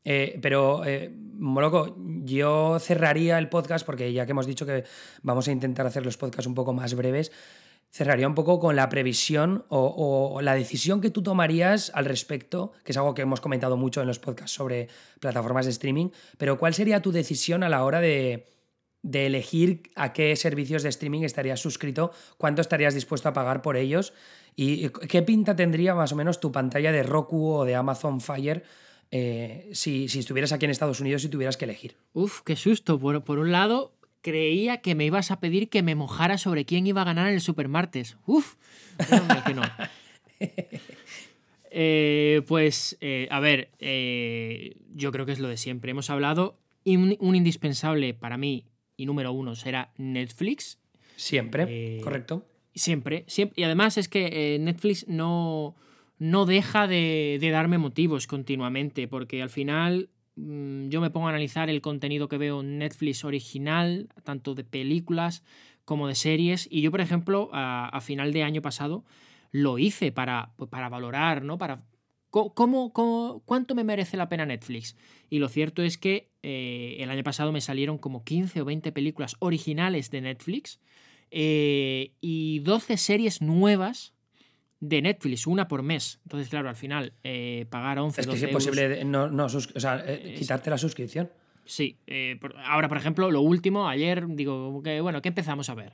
[0.05, 4.85] Eh, pero, eh, Moloco, yo cerraría el podcast porque ya que hemos dicho que
[5.23, 7.33] vamos a intentar hacer los podcasts un poco más breves,
[7.90, 12.92] cerraría un poco con la previsión o, la decisión que tú tomarías al respecto, que
[12.92, 16.74] es algo que hemos comentado mucho en los podcasts sobre plataformas de streaming, pero ¿cuál
[16.74, 18.46] sería tu decisión a la hora de,
[19.03, 24.12] elegir a qué servicios de streaming estarías suscrito, cuánto estarías dispuesto a pagar por ellos
[24.55, 28.62] y qué pinta tendría más o menos tu pantalla de Roku o de Amazon Fire
[29.12, 31.96] eh, si, estuvieras aquí en Estados Unidos y tuvieras que elegir.
[32.12, 32.98] Uf, qué susto.
[32.98, 33.92] Por, un lado,
[34.23, 37.35] creía que me ibas a pedir que me mojara sobre quién iba a ganar en
[37.35, 38.17] el Supermartes.
[38.27, 38.57] Uf,
[39.11, 39.63] no, que no.
[41.71, 45.91] eh, pues, eh, a ver, eh, yo creo que es lo de siempre.
[45.91, 50.79] Hemos hablado y un, un indispensable para mí y número uno será Netflix.
[51.17, 52.47] Siempre, correcto.
[52.75, 53.61] Siempre, siempre.
[53.61, 55.77] Y además es que Netflix no,
[56.19, 61.69] no deja de, de, darme motivos continuamente, porque al final yo me pongo a analizar
[61.71, 65.43] el contenido que veo en Netflix original, tanto de películas
[65.85, 69.05] como de series, y yo, por ejemplo, a, a final de año pasado
[69.51, 71.59] lo hice para, pues, para valorar, ¿no?
[71.59, 71.85] Para
[72.31, 74.97] ¿Cómo, cómo, cuánto me merece la pena Netflix?
[75.31, 78.93] Y lo cierto es que eh, el año pasado me salieron como 15 o 20
[78.93, 80.81] películas originales de Netflix
[81.33, 84.14] eh, y 12 series nuevas
[84.81, 86.21] de Netflix, una por mes.
[86.25, 90.05] Entonces, claro, al final, eh, pagar 11 Es que es imposible no, no, o sea,
[90.37, 91.31] quitarte la suscripción.
[91.64, 91.99] Sí.
[92.40, 95.93] Por, ahora, por ejemplo, lo último, ayer, digo, que, bueno, ¿qué empezamos a ver?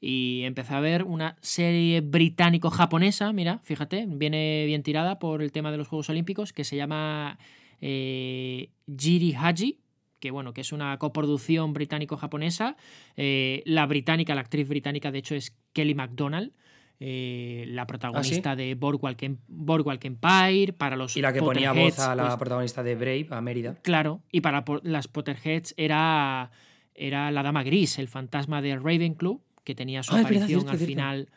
[0.00, 5.70] y empecé a ver una serie británico-japonesa, mira, fíjate, viene bien tirada por el tema
[5.70, 7.38] de los Juegos Olímpicos, que se llama
[7.80, 9.80] eh, Jiri Haji,
[10.20, 12.76] que bueno, que es una coproducción británico-japonesa.
[13.16, 16.52] Eh, la británica, la actriz británica, de hecho, es Kelly MacDonald.
[16.98, 18.62] Eh, la protagonista ¿Ah, sí?
[18.62, 22.82] de Boardwalk, Boardwalk, Empire, para los Y la que ponía voz a la pues, protagonista
[22.82, 23.76] de Brave, a Mérida.
[23.82, 26.50] Claro, y para las Potterheads era,
[26.94, 30.78] era la Dama Gris, el fantasma de Ravenclaw, que tenía su ah, aparición verdad, al
[30.78, 31.16] cierto, final.
[31.16, 31.32] Cierto.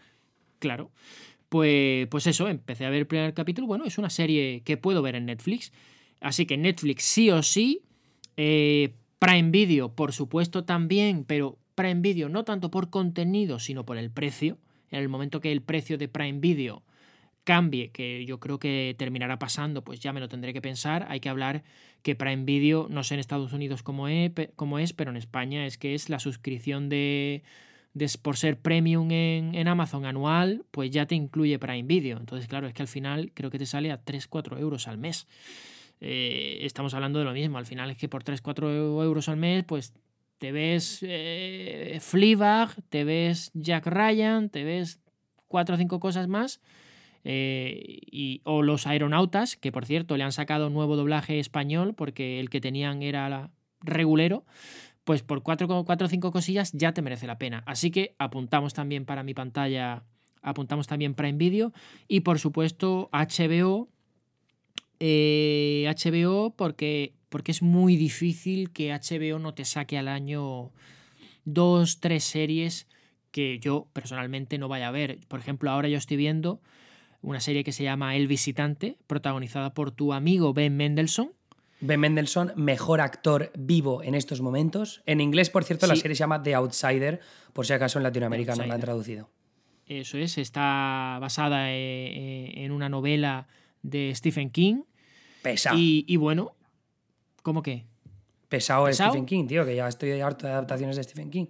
[0.60, 0.92] Claro.
[1.50, 3.68] Pues, pues eso, empecé a ver el primer capítulo.
[3.68, 5.74] Bueno, es una serie que puedo ver en Netflix.
[6.22, 7.82] Así que Netflix sí o sí.
[8.38, 13.98] Eh, Prime Video, por supuesto, también, pero Prime Video no tanto por contenido, sino por
[13.98, 14.58] el precio.
[14.92, 16.84] En el momento que el precio de Prime Video
[17.44, 21.08] cambie, que yo creo que terminará pasando, pues ya me lo tendré que pensar.
[21.10, 21.64] Hay que hablar
[22.04, 25.66] que Prime Video, no sé en Estados Unidos cómo es, cómo es pero en España
[25.66, 27.44] es que es la suscripción de,
[28.22, 32.18] por ser premium en, en, Amazon anual, pues ya te incluye Prime Video.
[32.18, 35.28] Entonces, claro, es que al final creo que te sale a 3-4 euros al mes.
[36.02, 37.58] Eh, estamos hablando de lo mismo.
[37.58, 39.94] Al final es que por 3-4 euros al mes, pues
[40.40, 45.00] te ves eh, Fleabag, te ves Jack Ryan, te ves
[45.48, 46.62] 4 o 5 cosas más.
[47.26, 52.40] Eh, y, o los aeronautas, que por cierto le han sacado nuevo doblaje español porque
[52.40, 54.46] el que tenían era regulero
[55.10, 57.64] pues por 4 o 5 cosillas ya te merece la pena.
[57.66, 60.04] Así que apuntamos también para mi pantalla,
[60.44, 61.74] apuntamos también Prime Video
[62.08, 63.90] y por supuesto HBO.
[65.00, 70.72] Eh, HBO porque, porque es muy difícil que HBO no te saque al año
[71.46, 72.88] dos, tres series
[73.32, 75.20] que yo personalmente no vaya a ver.
[75.28, 76.62] Por ejemplo, ahora yo estoy viendo
[77.22, 81.34] una serie que se llama El Visitante, protagonizada por tu amigo Ben Mendelssohn,
[81.82, 85.02] Ben Mendelssohn, mejor actor vivo en estos momentos.
[85.06, 85.92] En inglés, por cierto, sí.
[85.92, 87.22] la serie se llama The Outsider,
[87.54, 89.30] por si acaso en Latinoamérica no la han traducido.
[89.86, 93.48] Eso es, está basada en una novela
[93.82, 94.84] de Stephen King.
[95.42, 95.78] Pesado.
[95.80, 96.52] Y, y bueno,
[97.42, 97.86] ¿cómo que?
[98.48, 101.46] Pesado, es Stephen King, tío, que ya estoy harto de adaptaciones de Stephen King.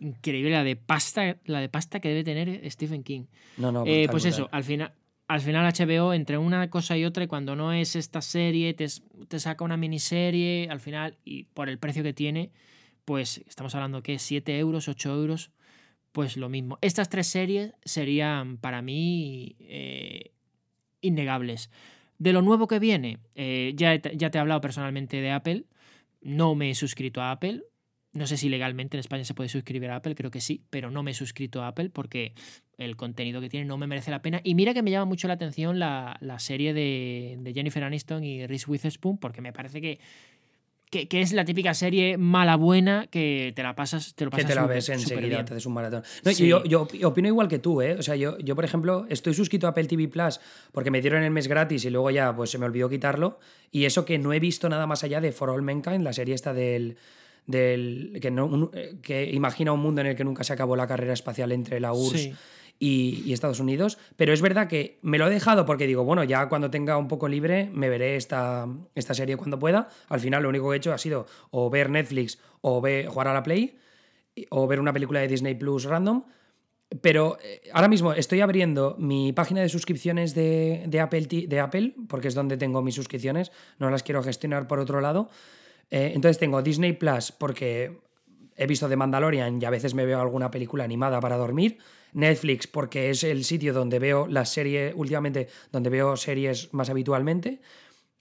[0.00, 3.26] Increíble la de pasta, la de pasta que debe tener Stephen King.
[3.56, 4.44] No, no, eh, pues brutal.
[4.44, 4.92] eso, al final,
[5.28, 8.86] al final HBO, entre una cosa y otra, y cuando no es esta serie, te,
[9.28, 12.50] te, saca una miniserie, al final, y por el precio que tiene,
[13.04, 15.52] pues estamos hablando que 7 euros, 8 euros,
[16.12, 16.78] pues lo mismo.
[16.80, 20.32] Estas tres series serían para mí eh,
[21.00, 21.70] innegables.
[22.20, 25.64] De lo nuevo que viene, eh, ya, ya te he hablado personalmente de Apple.
[26.20, 27.62] No me he suscrito a Apple.
[28.12, 30.90] No sé si legalmente en España se puede suscribir a Apple, creo que sí, pero
[30.90, 32.34] no me he suscrito a Apple porque
[32.76, 34.42] el contenido que tiene no me merece la pena.
[34.44, 38.46] Y mira que me llama mucho la atención la, serie de, de, Jennifer Aniston y
[38.46, 39.98] Reese Witherspoon, porque me parece que,
[40.90, 44.48] que, es la típica serie mala buena que te la pasas, te lo pasas Que
[44.48, 46.02] te la ves enseguida, te haces un maratón.
[46.36, 47.94] yo, yo, opino igual que tú, ¿eh?
[47.98, 50.40] O sea, yo, yo, por ejemplo, estoy suscrito a Apple TV Plus
[50.72, 53.38] porque me dieron el mes gratis y luego ya pues se me olvidó quitarlo.
[53.70, 56.34] Y eso que no he visto nada más allá de For All Mankind, la serie
[56.34, 56.96] esta del.
[57.46, 61.12] del que, no, que imagina un mundo en el que nunca se acabó la carrera
[61.12, 62.30] espacial entre la URSS
[62.80, 63.98] y, Estados Unidos.
[64.16, 67.06] Pero es verdad que me lo he dejado porque digo, bueno, ya cuando tenga un
[67.06, 68.66] poco libre me veré esta,
[68.96, 69.88] esta serie cuando pueda.
[70.08, 73.28] Al final lo único que he hecho ha sido o ver Netflix o ver, jugar
[73.28, 73.78] a la Play
[74.48, 76.24] o ver una película de Disney Plus random.
[77.02, 81.94] Pero eh, ahora mismo estoy abriendo mi página de suscripciones de, de, Apple, de Apple,
[82.08, 85.28] porque es donde tengo mis suscripciones, no las quiero gestionar por otro lado.
[85.90, 88.00] Eh, entonces tengo Disney Plus porque
[88.60, 91.78] he visto The Mandalorian y a veces me veo alguna película animada para dormir.
[92.12, 97.62] Netflix porque es el sitio donde veo las series, últimamente, donde veo series más habitualmente.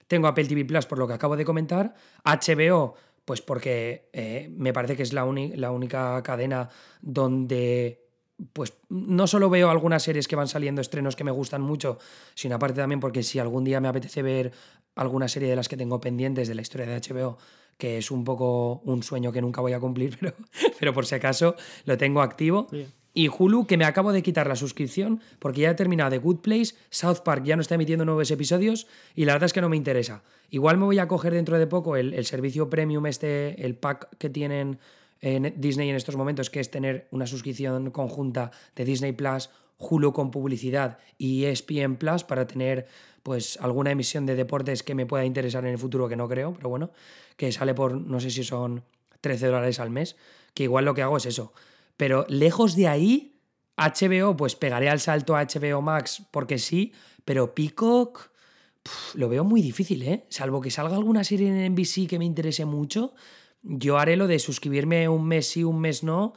[0.08, 1.94] Tengo Apple TV Plus por lo que acabo de comentar.
[2.24, 5.26] HBO, pues porque eh, me parece que es la,
[5.56, 6.70] la única cadena
[7.02, 8.06] donde
[8.54, 11.98] pues no solo veo algunas series que van saliendo estrenos que me gustan mucho,
[12.34, 14.54] sino aparte también porque si algún día me apetece ver
[14.96, 17.38] alguna serie de las que tengo pendientes de la historia de HBO,
[17.80, 20.36] que es un poco un sueño que nunca voy a cumplir, pero,
[20.80, 22.68] pero por si acaso lo tengo activo.
[23.14, 26.42] Y Hulu, que me acabo de quitar la suscripción porque ya he terminado The Good
[26.42, 29.70] Place, South Park ya no está emitiendo nuevos episodios y la verdad es que no
[29.70, 30.22] me interesa.
[30.52, 34.30] Igual me voy a coger dentro de poco el, servicio premium, este, el pack que
[34.30, 34.78] tienen
[35.22, 40.12] en Disney en estos momentos, que es tener una suscripción conjunta de Disney Plus, Hulu
[40.12, 42.88] con publicidad y ESPN Plus para tener
[43.30, 46.54] pues alguna emisión de deportes que me pueda interesar en el futuro, que no creo,
[46.54, 46.90] pero bueno,
[47.38, 48.84] que sale por no sé si son
[49.22, 50.16] 13 dólares al mes,
[50.54, 51.54] que igual lo que hago es eso
[52.00, 53.36] pero lejos de ahí,
[53.76, 56.94] HBO, pues pegaré al salto a HBO Max porque sí,
[57.26, 58.32] pero Peacock
[59.16, 60.26] lo veo muy difícil, ¿eh?
[60.30, 63.14] Salvo que salga alguna serie en NBC que me interese mucho,
[63.64, 66.36] yo haré lo de suscribirme un mes sí, un mes no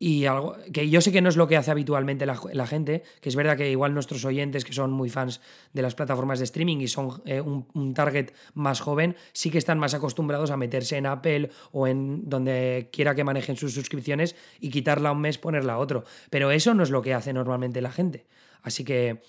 [0.00, 3.28] y algo que yo sé que no es lo que hace habitualmente la, gente, que
[3.28, 5.40] es verdad que igual nuestros oyentes que son muy fans
[5.72, 9.78] de las plataformas de streaming y son eh, un, target más joven, sí que están
[9.78, 14.70] más acostumbrados a meterse en Apple o en donde quiera que manejen sus suscripciones y
[14.70, 16.04] quitarla un mes, ponerla otro.
[16.30, 18.26] Pero eso no es lo que hace normalmente la gente.
[18.62, 19.20] Así que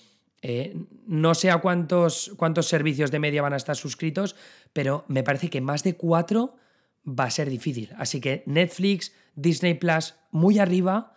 [0.42, 4.36] eh, no sé a cuántos, cuántos servicios de media van a estar suscritos,
[4.72, 6.54] pero me parece que más de cuatro
[7.06, 7.90] va a ser difícil.
[7.96, 11.14] Así que Netflix, Disney Plus, muy arriba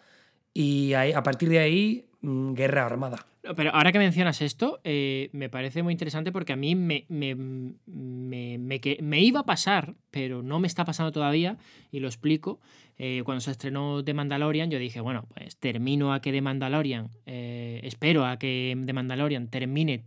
[0.54, 3.26] y a partir de ahí, mm, guerra armada.
[3.58, 7.36] Pero ahora que mencionas esto, eh, me parece muy interesante porque a mí me, me,
[7.36, 11.58] me, me, iba a pasar, pero no me está pasando todavía,
[11.92, 12.62] y lo explico.
[12.98, 17.10] Eh, cuando se estrenó The Mandalorian, yo dije, bueno, pues termino a que The Mandalorian,
[17.26, 20.06] eh, espero a que The Mandalorian termine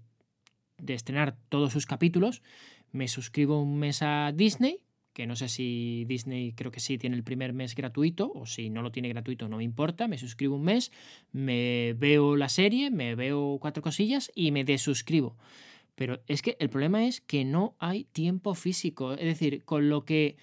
[0.79, 2.43] de estrenar todos sus capítulos,
[2.91, 4.86] me suscribo un mes a Disney
[5.17, 8.69] que no sé si Disney creo que sí tiene el primer mes gratuito o si
[8.69, 10.93] no lo tiene gratuito no me importa, me suscribo un mes,
[11.33, 15.39] me veo la serie, me veo cuatro cosillas y me desuscribo.
[15.95, 20.05] Pero es que el problema es que no hay tiempo físico, es decir, con lo
[20.05, 20.37] que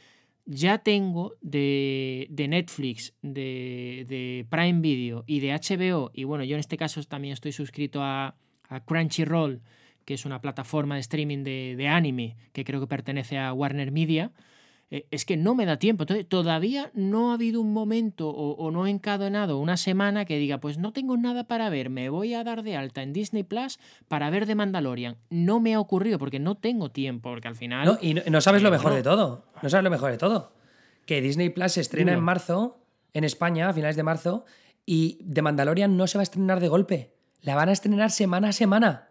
[0.48, 6.78] ya tengo de, Netflix, de, Prime Video y de HBO, y bueno, yo en este
[6.78, 8.36] caso también estoy suscrito a,
[8.88, 9.62] Crunchyroll,
[10.04, 13.92] que es una plataforma de streaming de, de, anime que creo que pertenece a Warner
[13.92, 14.32] Media,
[14.94, 16.04] eh, es que no me da tiempo.
[16.04, 20.60] Entonces, todavía no ha habido un momento o, no he encadenado una semana que diga,
[20.60, 23.80] pues no tengo nada para ver, me voy a dar de alta en Disney Plus
[24.08, 25.18] para ver The Mandalorian.
[25.32, 27.88] No me ha ocurrido porque no tengo tiempo, porque al final...
[27.88, 29.48] No, y no, sabes lo mejor de todo.
[29.64, 30.54] No sabes lo mejor de todo.
[31.08, 32.78] Que Disney Plus se estrena en marzo,
[33.14, 34.46] en España, a finales de marzo,
[34.86, 37.16] y The Mandalorian no se va a estrenar de golpe.
[37.42, 39.10] La van a estrenar semana a semana,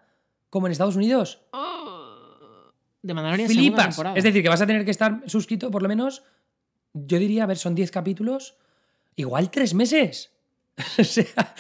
[0.49, 1.43] como en Estados Unidos.
[1.53, 1.62] Oh
[3.03, 3.99] de Mandalorian Flipas.
[4.15, 6.23] Es decir, que vas a tener que estar suscrito por lo menos,
[6.95, 8.57] yo diría, a ver, son 10 capítulos,
[9.17, 10.31] igual 3 meses.
[10.99, 11.55] o sea,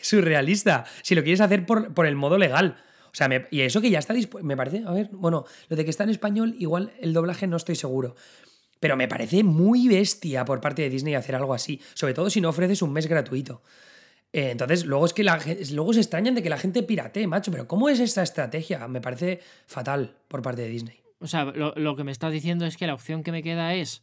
[0.00, 0.84] surrealista.
[1.02, 2.76] Si lo quieres hacer por, por el modo legal.
[3.06, 5.84] O sea, y eso que ya está dispuesto, me parece, a ver, bueno, lo de
[5.84, 8.14] que está en español, igual el doblaje no estoy seguro.
[8.78, 12.42] Pero me parece muy bestia por parte de Disney hacer algo así, sobre todo si
[12.42, 13.62] no ofreces un mes gratuito.
[14.32, 15.38] Eh, entonces, luego es que la,
[15.72, 17.50] luego se extrañan de que la gente piratee, macho.
[17.50, 18.86] Pero ¿cómo es esta estrategia?
[18.88, 21.00] Me parece fatal por parte de Disney.
[21.18, 24.02] O sea, lo, que me estás diciendo es que la opción que me queda es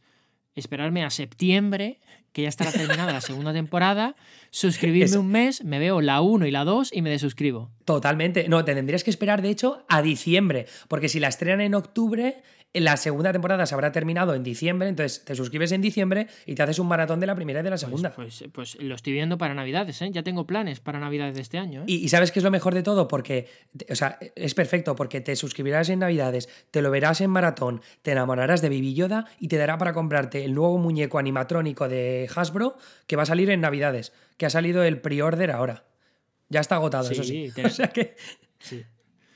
[0.56, 2.00] esperarme a septiembre
[2.32, 4.16] que ya estará terminada la segunda temporada,
[4.50, 7.70] suscribirme un mes, me veo la 1 y la 2 y me desuscribo.
[7.86, 8.50] Totalmente.
[8.50, 12.42] No, te tendrías que esperar, de hecho, a diciembre, porque si la estrenan en octubre,
[12.74, 16.64] la segunda temporada se habrá terminado en diciembre, entonces te suscribes en diciembre y te
[16.64, 18.14] haces un maratón de la primera y de la segunda.
[18.14, 20.10] Pues, pues, lo estoy viendo para Navidades, ¿eh?
[20.12, 21.82] Ya tengo planes para Navidades de este año.
[21.82, 21.86] ¿eh?
[21.88, 23.48] Y, sabes qué es lo mejor de todo, porque,
[23.90, 28.12] o sea, es perfecto, porque te suscribirás en Navidades, te lo verás en maratón, te
[28.12, 32.78] enamorarás de Baby Yoda y te dará para comprarte el nuevo muñeco animatrónico de Hasbro
[33.06, 35.86] que va a salir en Navidades, que ha salido el pre-order ahora.
[36.50, 37.52] Ya está agotado, eso sí.
[37.64, 38.16] O sea que...
[38.60, 38.84] Sí.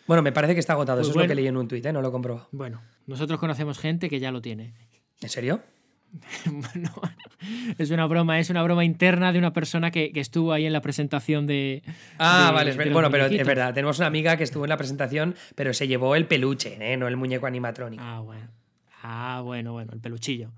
[0.08, 1.86] Bueno, me parece que está agotado, pues eso es lo que leí en un tuit,
[1.86, 1.94] ¿eh?
[1.94, 2.48] no lo compro.
[2.52, 4.74] Bueno, nosotros conocemos gente que ya lo tiene.
[5.22, 5.62] ¿En serio?
[6.46, 6.92] bueno,
[7.78, 10.82] es una broma, es una broma interna de una persona que, estuvo ahí en la
[10.82, 11.84] presentación de.
[12.18, 15.74] Ah, vale, bueno, pero es verdad, tenemos una amiga que estuvo en la presentación, pero
[15.74, 16.98] se llevó el peluche, ¿eh?
[16.98, 18.04] no el muñeco animatrónico.
[18.04, 18.48] Ah, bueno.
[19.04, 20.52] Ah, bueno, bueno, el peluchillo.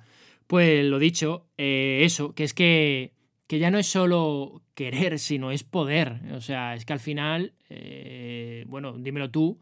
[0.47, 3.14] Pues lo dicho, eh, eso, que es que,
[3.50, 6.22] que ya no es solo querer, sino es poder.
[6.36, 9.58] O sea, es que al final, eh, bueno, dímelo tú,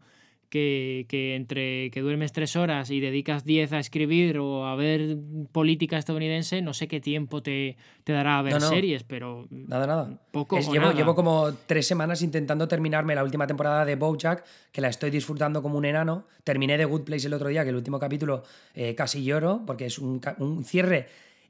[0.50, 5.16] que, entre que duermes tres horas y dedicas diez a escribir o a ver
[5.52, 9.46] política estadounidense, no sé qué tiempo te, te dará a ver series, pero.
[9.48, 10.20] Nada, nada.
[10.32, 10.58] Poco.
[10.58, 15.10] llevo, llevo, como tres semanas intentando terminarme la última temporada de Bojack, que la estoy
[15.10, 16.26] disfrutando como un enano.
[16.44, 18.42] Terminé de Good Place el otro día, que el último capítulo
[18.74, 21.06] eh, casi lloro, porque es un, un cierre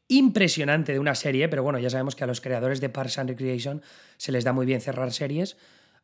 [0.09, 3.31] impresionante de una serie, pero bueno, ya sabemos que a los creadores de Parks and
[3.31, 3.83] Recreation
[4.17, 5.57] se les da muy bien cerrar series.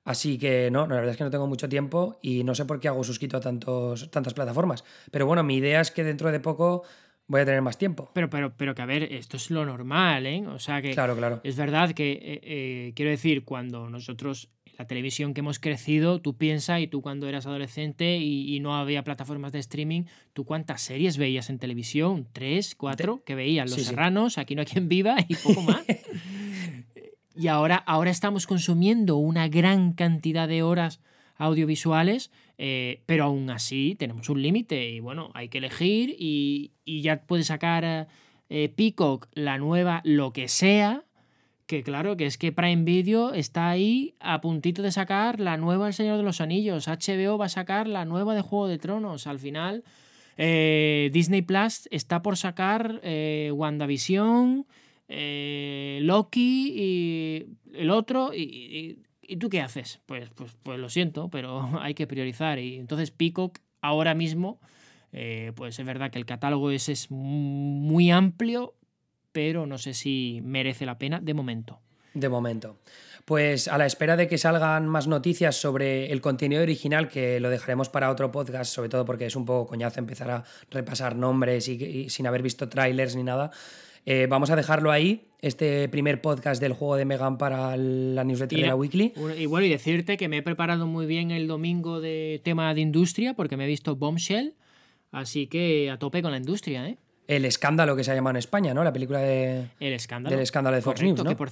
[0.04, 2.78] Así que no, la verdad es que no tengo mucho tiempo y no sé por
[2.78, 4.84] qué hago suscrito a tantos, tantas plataformas.
[5.10, 6.84] Pero bueno, mi idea es que dentro de poco
[7.26, 8.10] voy a tener más tiempo.
[8.12, 10.46] Pero, pero, pero que a ver, esto es lo normal, ¿eh?
[10.46, 11.40] O sea que claro, claro.
[11.42, 16.36] es verdad que, eh, eh, quiero decir, cuando nosotros, la televisión que hemos crecido, tú
[16.36, 21.16] piensas y tú cuando eras adolescente y, no había plataformas de streaming, ¿tú cuántas series
[21.18, 22.26] veías en televisión?
[22.32, 22.74] ¿Tres?
[22.74, 23.22] ¿Cuatro?
[23.24, 23.70] que veías?
[23.70, 25.84] Los Serranos, Aquí no hay quien viva y poco más.
[27.36, 31.00] y ahora, ahora estamos consumiendo una gran cantidad de horas
[31.36, 37.22] audiovisuales, eh, pero aún así tenemos un límite y bueno, hay que elegir y, ya
[37.22, 38.08] puede sacar
[38.48, 41.03] eh, Peacock la nueva lo que sea,
[41.66, 45.88] que claro, que es que Prime Video está ahí a puntito de sacar la nueva
[45.88, 49.26] El Señor de los Anillos, HBO va a sacar la nueva de Juego de Tronos,
[49.26, 49.84] al final
[50.36, 53.00] eh, Disney Plus está por sacar
[53.52, 54.66] WandaVision,
[55.08, 58.98] eh, Loki y el otro, y,
[59.38, 60.00] tú qué haces?
[60.06, 62.58] Pues, pues, pues lo siento, pero hay que priorizar.
[62.58, 64.60] Y entonces Peacock ahora mismo,
[65.12, 68.74] eh, pues es verdad que el catálogo es, es muy amplio,
[69.34, 71.80] pero no sé si merece la pena de momento.
[72.14, 72.78] De momento.
[73.24, 77.50] Pues a la espera de que salgan más noticias sobre el contenido original, que lo
[77.50, 81.66] dejaremos para otro podcast, sobre todo porque es un poco coñazo empezar a repasar nombres
[81.68, 83.50] y sin haber visto trailers ni nada.
[84.06, 88.60] Eh, vamos a dejarlo ahí, este primer podcast del juego de Megan para la newsletter
[88.60, 89.14] de la Weekly.
[89.36, 92.82] Y bueno, y decirte que me he preparado muy bien el domingo de tema de
[92.82, 94.54] industria, porque me he visto Bombshell,
[95.10, 96.98] así que a tope con la industria, ¿eh?
[97.26, 98.84] El escándalo que se ha llamado en España, ¿no?
[98.84, 99.70] La película de...
[99.80, 100.34] El escándalo.
[100.34, 101.30] Del escándalo de Fox News, ¿no?
[101.30, 101.50] Que por,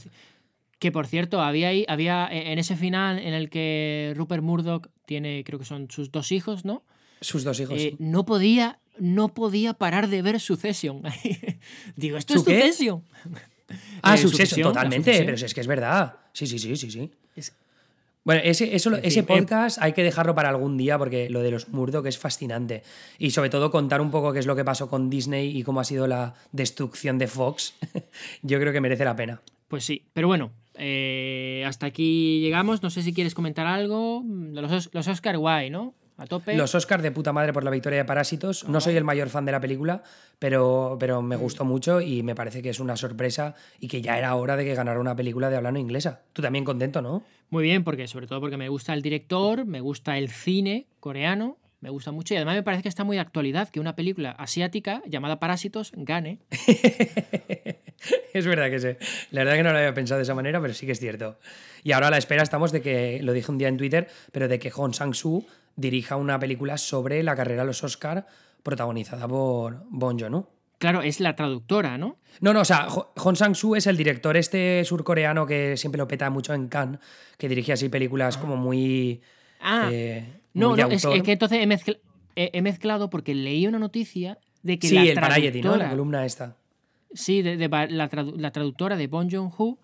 [0.79, 5.45] que por cierto, había, ahí, había en ese final en el que Rupert Murdoch tiene,
[5.45, 6.85] creo que son sus dos hijos, ¿no?
[7.21, 7.81] Sus dos hijos.
[7.81, 11.03] Eh, no podía no podía parar de ver Succession.
[11.97, 13.03] Digo, esto es Succession.
[14.03, 16.17] Ah, eh, Succession, totalmente, pero es que es verdad.
[16.33, 17.11] Sí, sí, sí, sí, sí.
[18.25, 21.51] Bueno, ese, eso, ese eh, podcast hay que dejarlo para algún día porque lo de
[21.51, 22.83] los Murdoch es fascinante.
[23.19, 25.81] Y sobre todo contar un poco qué es lo que pasó con Disney y cómo
[25.81, 27.75] ha sido la destrucción de Fox.
[28.43, 29.43] Yo creo que merece la pena.
[29.67, 32.83] Pues sí, pero bueno, eh, hasta aquí llegamos.
[32.83, 34.23] No sé si quieres comentar algo.
[34.25, 35.95] Los, los Oscar guay, ¿no?
[36.55, 38.69] Los Oscars de puta madre por la victoria de Parásitos.
[38.69, 40.03] No soy el mayor fan de la película,
[40.39, 44.19] pero, pero me gustó mucho y me parece que es una sorpresa y que ya
[44.19, 46.23] era hora de que ganara una película de hablando inglesa.
[46.33, 47.23] Tú también contento, ¿no?
[47.51, 51.59] Muy bien, porque sobre todo porque me gusta el director, me gusta el cine coreano,
[51.83, 54.31] me gusta mucho y además me parece que está muy de actualidad que una película
[54.31, 56.39] asiática llamada Parásitos gane.
[58.33, 58.89] es verdad que sí.
[59.33, 61.39] La verdad que no lo había pensado de esa manera, pero sí que es cierto.
[61.83, 64.47] Y ahora a la espera estamos de que, lo dije un día en Twitter, pero
[64.47, 65.45] de que Hong Sang-soo
[65.77, 68.27] dirija una película sobre la carrera a los Oscar
[68.63, 70.49] protagonizada por Bon Joon-ho.
[70.79, 72.19] Claro, es la traductora, ¿no?
[72.41, 76.29] No, no, o sea, Hong Sang-soo es el director este surcoreano que siempre lo peta
[76.29, 76.99] mucho en Cannes,
[77.39, 79.21] que dirige así películas como muy...
[79.61, 81.61] Ah, eh, no, no, es, que entonces
[82.35, 85.77] he, mezclado porque leí una noticia de que sí, la el traductora...
[85.77, 86.57] La columna esta.
[87.15, 89.79] Sí, de, la, traductora de Bon Joon-ho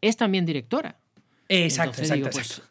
[0.00, 1.00] es también directora.
[1.48, 2.62] Exacto, exacto, pues,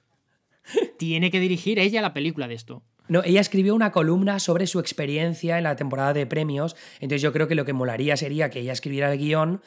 [0.97, 2.83] tiene que dirigir ella la película de esto.
[3.07, 7.33] No, ella escribió una columna sobre su experiencia en la temporada de premios, entonces yo
[7.33, 9.61] creo que lo que molaría sería que ella escribiera el guion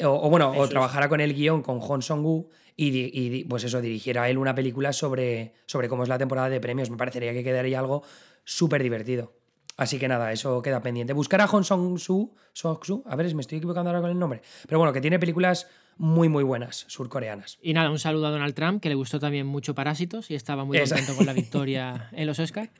[0.00, 0.70] O, bueno, Eso o es.
[0.70, 5.54] trabajara con el guion con Hong Song-woo y, pues eso, dirigiera él una película sobre,
[5.66, 6.88] sobre cómo es la temporada de premios.
[6.88, 8.04] Me parecería que quedaría algo
[8.44, 9.32] súper divertido.
[9.76, 11.12] Así que nada, eso queda pendiente.
[11.12, 14.42] Buscar a Hong Song-soo, Song-soo, a ver, me estoy equivocando ahora con el nombre.
[14.68, 15.66] Pero bueno, que tiene películas
[15.98, 17.58] muy, muy buenas, surcoreanas.
[17.62, 20.64] Y nada, un saludo a Donald Trump, que le gustó también mucho Parásitos y estaba
[20.64, 22.70] muy contento con la victoria en los Oscars.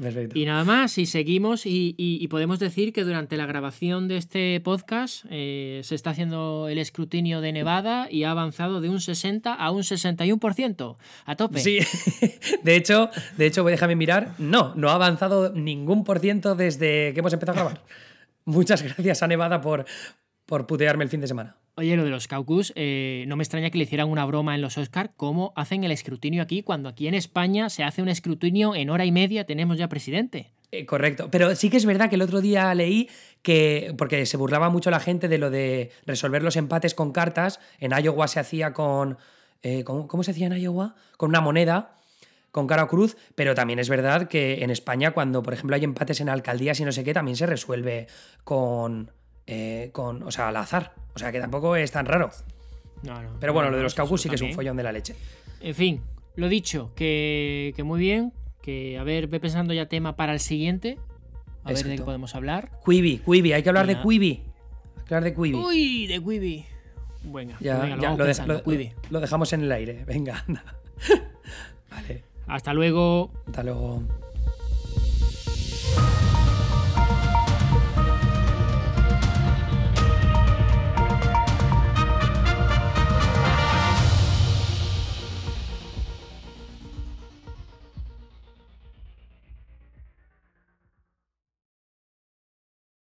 [0.00, 0.38] Perfecto.
[0.38, 4.16] Y nada más, y seguimos y, y- y podemos decir que durante la grabación de
[4.16, 9.02] este podcast eh, se está haciendo el escrutinio de Nevada y ha avanzado de un
[9.02, 10.96] 60 a un 61%.
[11.26, 11.60] A tope.
[11.60, 11.80] Sí,
[12.62, 14.34] de hecho, de hecho, déjame mirar.
[14.38, 17.82] No, no ha avanzado ningún por ciento desde que hemos empezado a grabar.
[18.46, 19.84] Muchas gracias a Nevada por,
[20.50, 21.56] por putearme el fin de semana.
[21.76, 24.60] Oye, lo de los caucus, eh, no me extraña que le hicieran una broma en
[24.60, 28.74] los Oscar, cómo hacen el escrutinio aquí, cuando aquí en España se hace un escrutinio
[28.74, 30.50] en hora y media, tenemos ya presidente.
[30.72, 31.28] Eh, correcto.
[31.30, 33.08] Pero sí que es verdad que el otro día leí
[33.42, 37.60] que, porque se burlaba mucho la gente de lo de resolver los empates con cartas,
[37.78, 39.18] en Iowa se hacía con...
[39.62, 40.96] eh, ¿cómo, cómo se hacía en Iowa?
[41.16, 41.94] Con una moneda,
[42.50, 45.84] con cara o cruz, pero también es verdad que en España cuando, por ejemplo, hay
[45.84, 48.08] empates en alcaldías y no sé qué, también se resuelve
[48.42, 49.12] con...
[49.50, 50.94] eh, con o sea, al azar.
[51.14, 52.30] O sea, que tampoco es tan raro.
[53.02, 54.82] No, no, Pero bueno, no, lo de los caucus sí que es un follón de
[54.84, 55.16] la leche.
[55.60, 56.00] En fin,
[56.36, 58.32] lo dicho, que, que muy bien,
[58.62, 60.98] que a ver, ve pensando ya tema para el siguiente,
[61.64, 62.70] a ver de qué podemos hablar.
[62.86, 64.00] Quibi, Quibi, hay que hablar de.
[64.00, 64.44] Quibi.
[64.98, 65.54] Hay que hablar de Quibi.
[65.54, 66.64] Uy, de Quibi.
[67.24, 68.92] Venga, Ya, venga, lo ya, lo, de- pensando, lo- Quibi.
[69.10, 70.04] lo dejamos en el aire.
[70.06, 70.62] Venga, anda.
[71.90, 72.22] vale.
[72.46, 73.30] Hasta luego.
[73.46, 74.02] Hasta luego.